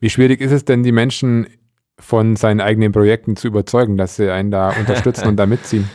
Wie 0.00 0.08
schwierig 0.08 0.40
ist 0.40 0.52
es 0.52 0.64
denn, 0.64 0.82
die 0.82 0.92
Menschen 0.92 1.48
von 1.98 2.36
seinen 2.36 2.60
eigenen 2.60 2.92
Projekten 2.92 3.36
zu 3.36 3.48
überzeugen, 3.48 3.96
dass 3.96 4.16
sie 4.16 4.30
einen 4.32 4.50
da 4.50 4.70
unterstützen 4.70 5.28
und 5.28 5.36
da 5.36 5.46
mitziehen? 5.46 5.88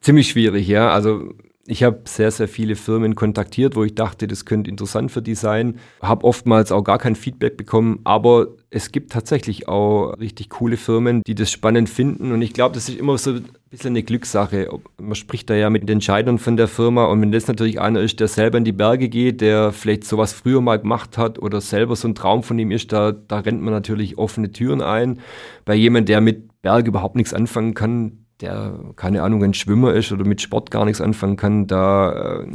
Ziemlich 0.00 0.28
schwierig, 0.28 0.68
ja. 0.68 0.90
Also 0.90 1.32
ich 1.70 1.82
habe 1.82 2.00
sehr, 2.06 2.30
sehr 2.30 2.48
viele 2.48 2.76
Firmen 2.76 3.14
kontaktiert, 3.14 3.76
wo 3.76 3.84
ich 3.84 3.94
dachte, 3.94 4.26
das 4.26 4.46
könnte 4.46 4.70
interessant 4.70 5.12
für 5.12 5.20
die 5.20 5.34
sein. 5.34 5.78
Habe 6.00 6.24
oftmals 6.24 6.72
auch 6.72 6.82
gar 6.82 6.98
kein 6.98 7.14
Feedback 7.14 7.58
bekommen, 7.58 8.00
aber 8.04 8.48
es 8.70 8.90
gibt 8.90 9.12
tatsächlich 9.12 9.68
auch 9.68 10.12
richtig 10.18 10.48
coole 10.48 10.78
Firmen, 10.78 11.22
die 11.26 11.34
das 11.34 11.50
spannend 11.50 11.90
finden. 11.90 12.32
Und 12.32 12.40
ich 12.40 12.54
glaube, 12.54 12.74
das 12.74 12.88
ist 12.88 12.98
immer 12.98 13.18
so 13.18 13.40
bisschen 13.70 13.90
eine 13.90 14.02
Glückssache. 14.02 14.68
Man 14.98 15.14
spricht 15.14 15.50
da 15.50 15.54
ja 15.54 15.68
mit 15.70 15.82
den 15.82 15.96
Entscheidern 15.96 16.38
von 16.38 16.56
der 16.56 16.68
Firma 16.68 17.04
und 17.04 17.20
wenn 17.20 17.32
das 17.32 17.48
natürlich 17.48 17.80
einer 17.80 18.00
ist, 18.00 18.20
der 18.20 18.28
selber 18.28 18.58
in 18.58 18.64
die 18.64 18.72
Berge 18.72 19.08
geht, 19.08 19.40
der 19.40 19.72
vielleicht 19.72 20.04
sowas 20.04 20.32
früher 20.32 20.60
mal 20.60 20.78
gemacht 20.78 21.18
hat 21.18 21.38
oder 21.38 21.60
selber 21.60 21.94
so 21.96 22.08
ein 22.08 22.14
Traum 22.14 22.42
von 22.42 22.58
ihm 22.58 22.70
ist, 22.70 22.92
da, 22.92 23.12
da 23.12 23.40
rennt 23.40 23.62
man 23.62 23.72
natürlich 23.72 24.16
offene 24.16 24.52
Türen 24.52 24.80
ein. 24.80 25.20
Bei 25.64 25.74
jemand, 25.74 26.08
der 26.08 26.20
mit 26.20 26.62
Berg 26.62 26.86
überhaupt 26.86 27.16
nichts 27.16 27.34
anfangen 27.34 27.74
kann, 27.74 28.24
der, 28.40 28.78
keine 28.96 29.22
Ahnung, 29.22 29.42
ein 29.42 29.54
Schwimmer 29.54 29.94
ist 29.94 30.12
oder 30.12 30.24
mit 30.24 30.40
Sport 30.40 30.70
gar 30.70 30.84
nichts 30.84 31.00
anfangen 31.00 31.36
kann, 31.36 31.66
da 31.66 32.42
äh, 32.42 32.46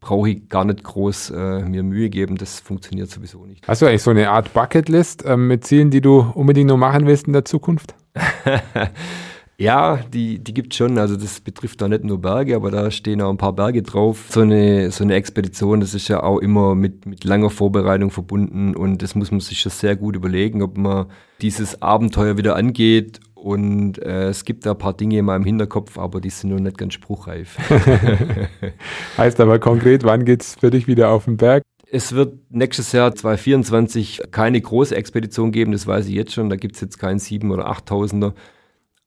brauche 0.00 0.30
ich 0.30 0.48
gar 0.48 0.64
nicht 0.64 0.82
groß 0.82 1.30
äh, 1.30 1.60
mir 1.60 1.82
Mühe 1.82 2.08
geben. 2.08 2.36
Das 2.36 2.60
funktioniert 2.60 3.10
sowieso 3.10 3.44
nicht. 3.44 3.66
Hast 3.68 3.82
du 3.82 3.86
eigentlich 3.86 4.02
so 4.02 4.10
eine 4.10 4.30
Art 4.30 4.52
Bucketlist 4.54 5.24
äh, 5.24 5.36
mit 5.36 5.64
Zielen, 5.64 5.90
die 5.90 6.00
du 6.00 6.20
unbedingt 6.34 6.68
noch 6.68 6.78
machen 6.78 7.06
willst 7.06 7.26
in 7.26 7.34
der 7.34 7.44
Zukunft? 7.44 7.94
Ja, 9.58 10.00
die, 10.12 10.38
die 10.38 10.52
gibt 10.52 10.74
schon. 10.74 10.98
Also 10.98 11.16
das 11.16 11.40
betrifft 11.40 11.80
da 11.80 11.88
nicht 11.88 12.04
nur 12.04 12.20
Berge, 12.20 12.56
aber 12.56 12.70
da 12.70 12.90
stehen 12.90 13.22
auch 13.22 13.30
ein 13.30 13.38
paar 13.38 13.54
Berge 13.54 13.82
drauf. 13.82 14.26
So 14.28 14.40
eine, 14.40 14.90
so 14.90 15.02
eine 15.02 15.14
Expedition, 15.14 15.80
das 15.80 15.94
ist 15.94 16.08
ja 16.08 16.22
auch 16.22 16.38
immer 16.38 16.74
mit, 16.74 17.06
mit 17.06 17.24
langer 17.24 17.48
Vorbereitung 17.48 18.10
verbunden 18.10 18.76
und 18.76 19.02
das 19.02 19.14
muss 19.14 19.30
man 19.30 19.40
sich 19.40 19.60
schon 19.60 19.72
sehr 19.72 19.96
gut 19.96 20.14
überlegen, 20.14 20.62
ob 20.62 20.76
man 20.76 21.06
dieses 21.40 21.80
Abenteuer 21.80 22.36
wieder 22.36 22.56
angeht. 22.56 23.20
Und 23.34 23.98
äh, 23.98 24.28
es 24.28 24.44
gibt 24.44 24.66
da 24.66 24.72
ein 24.72 24.78
paar 24.78 24.94
Dinge 24.94 25.18
in 25.18 25.24
meinem 25.24 25.44
Hinterkopf, 25.44 25.98
aber 25.98 26.20
die 26.20 26.30
sind 26.30 26.50
noch 26.50 26.58
nicht 26.58 26.76
ganz 26.76 26.94
spruchreif. 26.94 27.56
heißt 29.16 29.40
aber 29.40 29.58
konkret, 29.58 30.04
wann 30.04 30.24
geht's 30.24 30.56
für 30.58 30.70
dich 30.70 30.86
wieder 30.88 31.10
auf 31.10 31.26
den 31.26 31.36
Berg? 31.36 31.62
Es 31.88 32.12
wird 32.12 32.50
nächstes 32.50 32.90
Jahr 32.92 33.14
2024 33.14 34.22
keine 34.32 34.60
große 34.60 34.96
Expedition 34.96 35.52
geben, 35.52 35.72
das 35.72 35.86
weiß 35.86 36.08
ich 36.08 36.14
jetzt 36.14 36.32
schon. 36.32 36.50
Da 36.50 36.56
gibt's 36.56 36.80
jetzt 36.80 36.98
keinen 36.98 37.20
7 37.20 37.50
oder 37.52 37.70
8000er. 37.70 38.32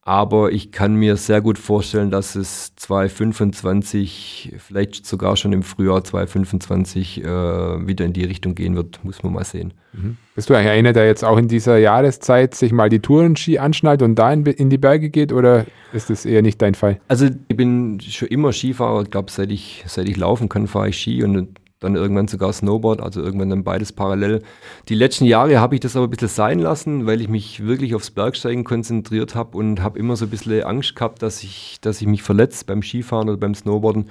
Aber 0.09 0.51
ich 0.51 0.71
kann 0.71 0.95
mir 0.95 1.17
sehr 1.17 1.39
gut 1.39 1.59
vorstellen, 1.59 2.09
dass 2.09 2.33
es 2.33 2.75
2025, 2.77 4.55
vielleicht 4.57 5.05
sogar 5.05 5.37
schon 5.37 5.53
im 5.53 5.61
Frühjahr 5.61 6.03
2025 6.03 7.23
äh, 7.23 7.27
wieder 7.27 8.05
in 8.05 8.13
die 8.13 8.23
Richtung 8.23 8.55
gehen 8.55 8.75
wird. 8.75 9.03
Muss 9.03 9.21
man 9.21 9.33
mal 9.33 9.43
sehen. 9.43 9.71
Mhm. 9.93 10.17
Bist 10.33 10.49
du 10.49 10.55
eigentlich 10.55 10.71
einer, 10.71 10.93
der 10.93 11.05
jetzt 11.05 11.23
auch 11.23 11.37
in 11.37 11.47
dieser 11.47 11.77
Jahreszeit 11.77 12.55
sich 12.55 12.71
mal 12.71 12.89
die 12.89 13.01
Tourenski 13.01 13.59
anschnallt 13.59 14.01
und 14.01 14.15
da 14.15 14.33
in, 14.33 14.47
in, 14.47 14.71
die 14.71 14.79
Berge 14.79 15.11
geht 15.11 15.31
oder 15.31 15.67
ist 15.93 16.09
das 16.09 16.25
eher 16.25 16.41
nicht 16.41 16.59
dein 16.59 16.73
Fall? 16.73 16.99
Also 17.07 17.27
ich 17.47 17.55
bin 17.55 17.99
schon 18.01 18.29
immer 18.29 18.51
Skifahrer. 18.51 19.03
Ich 19.03 19.11
glaube, 19.11 19.29
seit 19.29 19.51
ich, 19.51 19.83
seit 19.85 20.09
ich 20.09 20.17
laufen 20.17 20.49
kann, 20.49 20.65
fahre 20.65 20.89
ich 20.89 20.99
Ski 20.99 21.23
und 21.23 21.59
dann 21.79 21.95
irgendwann 21.95 22.27
sogar 22.27 22.51
Snowboard, 22.51 23.01
also 23.01 23.21
irgendwann 23.21 23.49
dann 23.49 23.63
beides 23.63 23.93
parallel. 23.93 24.41
Die 24.89 24.95
letzten 24.95 25.25
Jahre 25.25 25.59
habe 25.59 25.75
ich 25.75 25.81
das 25.81 25.95
aber 25.95 26.07
ein 26.07 26.09
bisschen 26.09 26.27
sein 26.27 26.59
lassen, 26.59 27.05
weil 27.05 27.21
ich 27.21 27.29
mich 27.29 27.65
wirklich 27.65 27.95
aufs 27.95 28.11
Bergsteigen 28.11 28.63
konzentriert 28.63 29.35
habe 29.35 29.57
und 29.57 29.81
habe 29.81 29.97
immer 29.97 30.15
so 30.15 30.25
ein 30.25 30.29
bisschen 30.29 30.63
Angst 30.63 30.95
gehabt, 30.95 31.21
dass 31.21 31.43
ich, 31.43 31.77
dass 31.81 32.01
ich 32.01 32.07
mich 32.07 32.23
verletze 32.23 32.65
beim 32.65 32.81
Skifahren 32.81 33.29
oder 33.29 33.37
beim 33.37 33.55
Snowboarden 33.55 34.09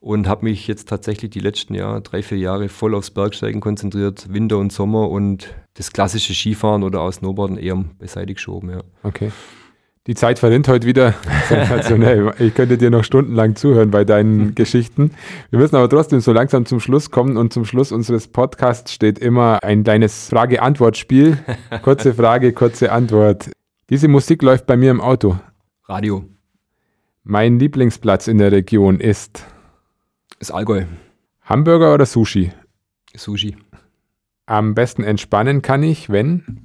und 0.00 0.28
habe 0.28 0.44
mich 0.44 0.66
jetzt 0.66 0.88
tatsächlich 0.88 1.30
die 1.30 1.40
letzten 1.40 1.74
Jahre, 1.74 2.02
drei, 2.02 2.22
vier 2.22 2.38
Jahre 2.38 2.68
voll 2.68 2.94
aufs 2.94 3.10
Bergsteigen 3.10 3.60
konzentriert, 3.60 4.30
Winter 4.32 4.58
und 4.58 4.72
Sommer 4.72 5.08
und 5.08 5.54
das 5.74 5.92
klassische 5.92 6.34
Skifahren 6.34 6.82
oder 6.82 7.00
auch 7.00 7.12
Snowboarden 7.12 7.56
eher 7.56 7.82
beiseite 7.98 8.34
geschoben, 8.34 8.70
ja. 8.70 8.80
Okay. 9.02 9.30
Die 10.06 10.14
Zeit 10.14 10.38
verrinnt 10.38 10.68
heute 10.68 10.86
wieder 10.86 11.14
sensationell. 11.48 12.34
Ich 12.38 12.54
könnte 12.54 12.76
dir 12.76 12.90
noch 12.90 13.04
stundenlang 13.04 13.56
zuhören 13.56 13.90
bei 13.90 14.04
deinen 14.04 14.54
Geschichten. 14.54 15.12
Wir 15.48 15.58
müssen 15.58 15.76
aber 15.76 15.88
trotzdem 15.88 16.20
so 16.20 16.32
langsam 16.32 16.66
zum 16.66 16.78
Schluss 16.78 17.10
kommen 17.10 17.38
und 17.38 17.54
zum 17.54 17.64
Schluss 17.64 17.90
unseres 17.90 18.28
Podcasts 18.28 18.92
steht 18.92 19.18
immer 19.18 19.62
ein 19.62 19.82
kleines 19.82 20.28
Frage-Antwort-Spiel. 20.28 21.38
Kurze 21.82 22.12
Frage, 22.12 22.52
kurze 22.52 22.92
Antwort. 22.92 23.50
Diese 23.88 24.08
Musik 24.08 24.42
läuft 24.42 24.66
bei 24.66 24.76
mir 24.76 24.90
im 24.90 25.00
Auto. 25.00 25.38
Radio. 25.86 26.24
Mein 27.22 27.58
Lieblingsplatz 27.58 28.28
in 28.28 28.36
der 28.36 28.52
Region 28.52 29.00
ist? 29.00 29.46
Ist 30.38 30.50
Allgäu. 30.50 30.84
Hamburger 31.44 31.94
oder 31.94 32.04
Sushi? 32.04 32.52
Sushi. 33.16 33.56
Am 34.44 34.74
besten 34.74 35.02
entspannen 35.02 35.62
kann 35.62 35.82
ich, 35.82 36.10
wenn? 36.10 36.63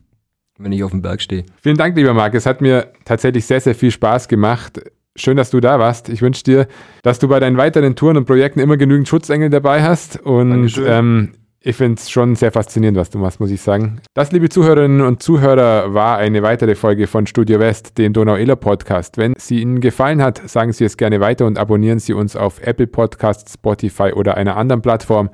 Wenn 0.59 0.71
ich 0.71 0.83
auf 0.83 0.91
dem 0.91 1.01
Berg 1.01 1.21
stehe. 1.21 1.45
Vielen 1.61 1.77
Dank, 1.77 1.95
lieber 1.95 2.13
Marc. 2.13 2.35
Es 2.35 2.45
hat 2.45 2.61
mir 2.61 2.91
tatsächlich 3.05 3.45
sehr, 3.45 3.61
sehr 3.61 3.75
viel 3.75 3.91
Spaß 3.91 4.27
gemacht. 4.27 4.81
Schön, 5.15 5.37
dass 5.37 5.49
du 5.49 5.59
da 5.59 5.79
warst. 5.79 6.09
Ich 6.09 6.21
wünsche 6.21 6.43
dir, 6.43 6.67
dass 7.01 7.19
du 7.19 7.27
bei 7.27 7.39
deinen 7.39 7.57
weiteren 7.57 7.95
Touren 7.95 8.17
und 8.17 8.25
Projekten 8.25 8.59
immer 8.59 8.77
genügend 8.77 9.07
Schutzengel 9.07 9.49
dabei 9.49 9.81
hast. 9.81 10.21
Und 10.21 10.79
ähm, 10.85 11.31
ich 11.61 11.75
finde 11.75 11.99
es 11.99 12.09
schon 12.09 12.35
sehr 12.35 12.53
faszinierend, 12.53 12.97
was 12.97 13.09
du 13.09 13.17
machst, 13.17 13.41
muss 13.41 13.51
ich 13.51 13.61
sagen. 13.61 13.99
Das, 14.13 14.31
liebe 14.31 14.47
Zuhörerinnen 14.47 15.01
und 15.01 15.21
Zuhörer, 15.21 15.93
war 15.93 16.17
eine 16.17 16.41
weitere 16.41 16.75
Folge 16.75 17.07
von 17.07 17.27
Studio 17.27 17.59
West, 17.59 17.97
dem 17.97 18.13
Donau-Iller 18.13 18.55
Podcast. 18.55 19.17
Wenn 19.17 19.33
sie 19.37 19.61
Ihnen 19.61 19.81
gefallen 19.81 20.21
hat, 20.21 20.47
sagen 20.49 20.71
Sie 20.71 20.85
es 20.85 20.95
gerne 20.95 21.19
weiter 21.19 21.45
und 21.45 21.57
abonnieren 21.57 21.99
Sie 21.99 22.13
uns 22.13 22.37
auf 22.37 22.61
Apple 22.61 22.87
Podcasts, 22.87 23.55
Spotify 23.55 24.13
oder 24.13 24.37
einer 24.37 24.55
anderen 24.55 24.81
Plattform. 24.81 25.29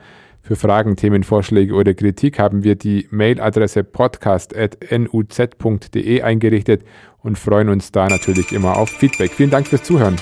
Für 0.46 0.56
Fragen, 0.56 0.96
Themenvorschläge 0.96 1.74
oder 1.74 1.94
Kritik 1.96 2.38
haben 2.38 2.64
wir 2.64 2.76
die 2.76 3.08
Mailadresse 3.10 3.84
podcast.nuz.de 3.84 6.22
eingerichtet 6.22 6.84
und 7.24 7.40
freuen 7.40 7.70
uns 7.70 7.92
da 7.92 8.08
natürlich 8.08 8.52
immer 8.52 8.78
auf 8.78 8.92
Feedback. 8.92 9.32
Vielen 9.32 9.50
Dank 9.50 9.66
fürs 9.66 9.82
Zuhören. 9.82 10.18